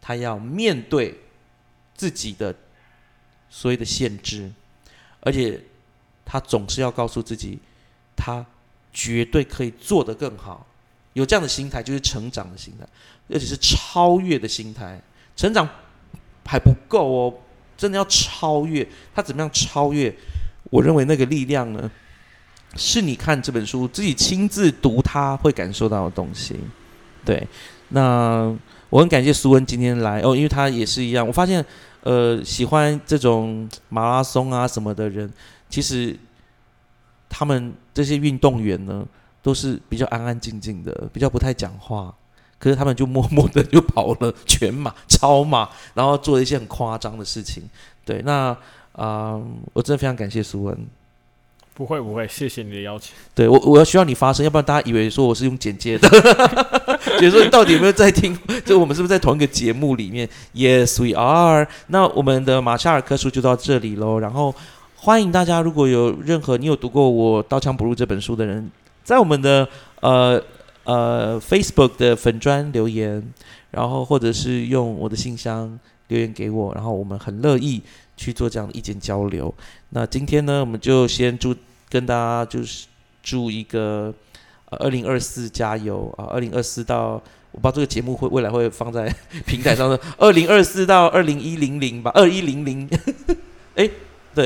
[0.00, 1.18] 他要面对
[1.94, 2.54] 自己的
[3.48, 4.50] 所谓的限制，
[5.20, 5.60] 而且
[6.24, 7.58] 他总是要告诉自己，
[8.16, 8.44] 他
[8.92, 10.66] 绝对可以做得更好。
[11.14, 12.86] 有这样的心态，就是成长的心态，
[13.28, 15.00] 而且是超越的心态。
[15.34, 15.68] 成长
[16.46, 17.34] 还不够哦，
[17.76, 18.86] 真的要超越。
[19.14, 20.14] 他怎么样超越？
[20.70, 21.90] 我认为那个力量呢，
[22.76, 26.56] 是你看这本书自己亲自读，他会感受到的东西。
[27.24, 27.44] 对，
[27.88, 28.56] 那
[28.88, 31.26] 我很感谢苏恩今天来哦，因为他也是一样。
[31.26, 31.64] 我发现，
[32.02, 35.32] 呃，喜欢这种马拉松啊什么的人，
[35.68, 36.16] 其实
[37.28, 39.04] 他们这些运动员呢。
[39.42, 42.14] 都是比较安安静静的，比较不太讲话，
[42.58, 47.62] 可是他们就默默的就跑了全马、超马，然后做了一些很夸张的事情。
[48.04, 48.56] 对，那
[48.92, 49.40] 啊，
[49.72, 50.76] 我真的非常感谢苏文。
[51.72, 53.14] 不会不会，谢谢你的邀请。
[53.34, 56.06] 对我，我要需要你发声，要不然大家以为说我是用剪接的，
[57.18, 58.38] 觉得说你到底有没有在听？
[58.66, 61.66] 就我们是不是在同一个节目里面？Yes, we are。
[61.86, 64.18] 那我们的马夏尔科书就到这里喽。
[64.18, 64.54] 然后
[64.96, 68.70] 欢迎大家，如果有任何你有读过我《刀枪不入》这本书的人。
[69.02, 69.68] 在我们的
[70.00, 70.42] 呃
[70.84, 73.22] 呃 Facebook 的粉砖留言，
[73.70, 75.78] 然后或者是用我的信箱
[76.08, 77.82] 留言给我，然后我们很乐意
[78.16, 79.52] 去做这样的意见交流。
[79.90, 81.54] 那今天呢，我们就先祝
[81.88, 82.86] 跟大家就是
[83.22, 84.12] 祝一个
[84.70, 86.26] 二零二四加油啊！
[86.26, 87.20] 二零二四到
[87.52, 89.12] 我不知道这个节目会未来会放在
[89.44, 92.88] 平台上的二零二四到二零一零零吧，二一零零，
[93.74, 93.90] 哎，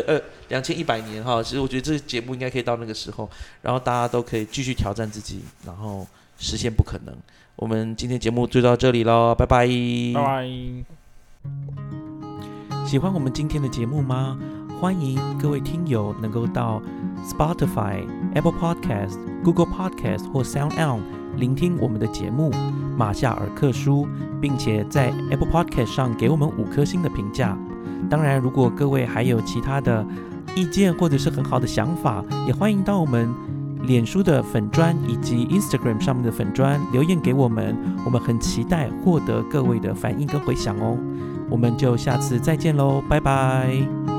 [0.00, 0.22] 对，二。
[0.48, 3.28] 两千一百年哈，其实我觉得这个节目应该可以到那个时候，
[3.62, 6.06] 然后大家都可以继续挑战自己，然后
[6.38, 7.14] 实现不可能。
[7.56, 9.66] 我们今天节目就到这里喽，拜拜。
[9.66, 10.46] 拜拜。
[12.86, 14.38] 喜欢我们今天的节目吗？
[14.80, 16.82] 欢迎各位听友能够到
[17.26, 21.00] Spotify、Apple Podcast、Google Podcast 或 Sound On
[21.38, 22.50] 聆听我们的节目
[22.96, 24.06] 《马夏尔克书》，
[24.40, 27.56] 并且在 Apple Podcast 上给我们五颗星的评价。
[28.08, 30.06] 当然，如果各位还有其他的，
[30.54, 33.28] 意见或者是很好的想法，也欢迎到我们
[33.82, 40.96] 脸书的粉砖以及 Instagram 上面的粉砖留言给我们，我们很期待获得各位的反应跟回响哦。
[41.50, 44.13] 我们就下次再见喽，拜拜。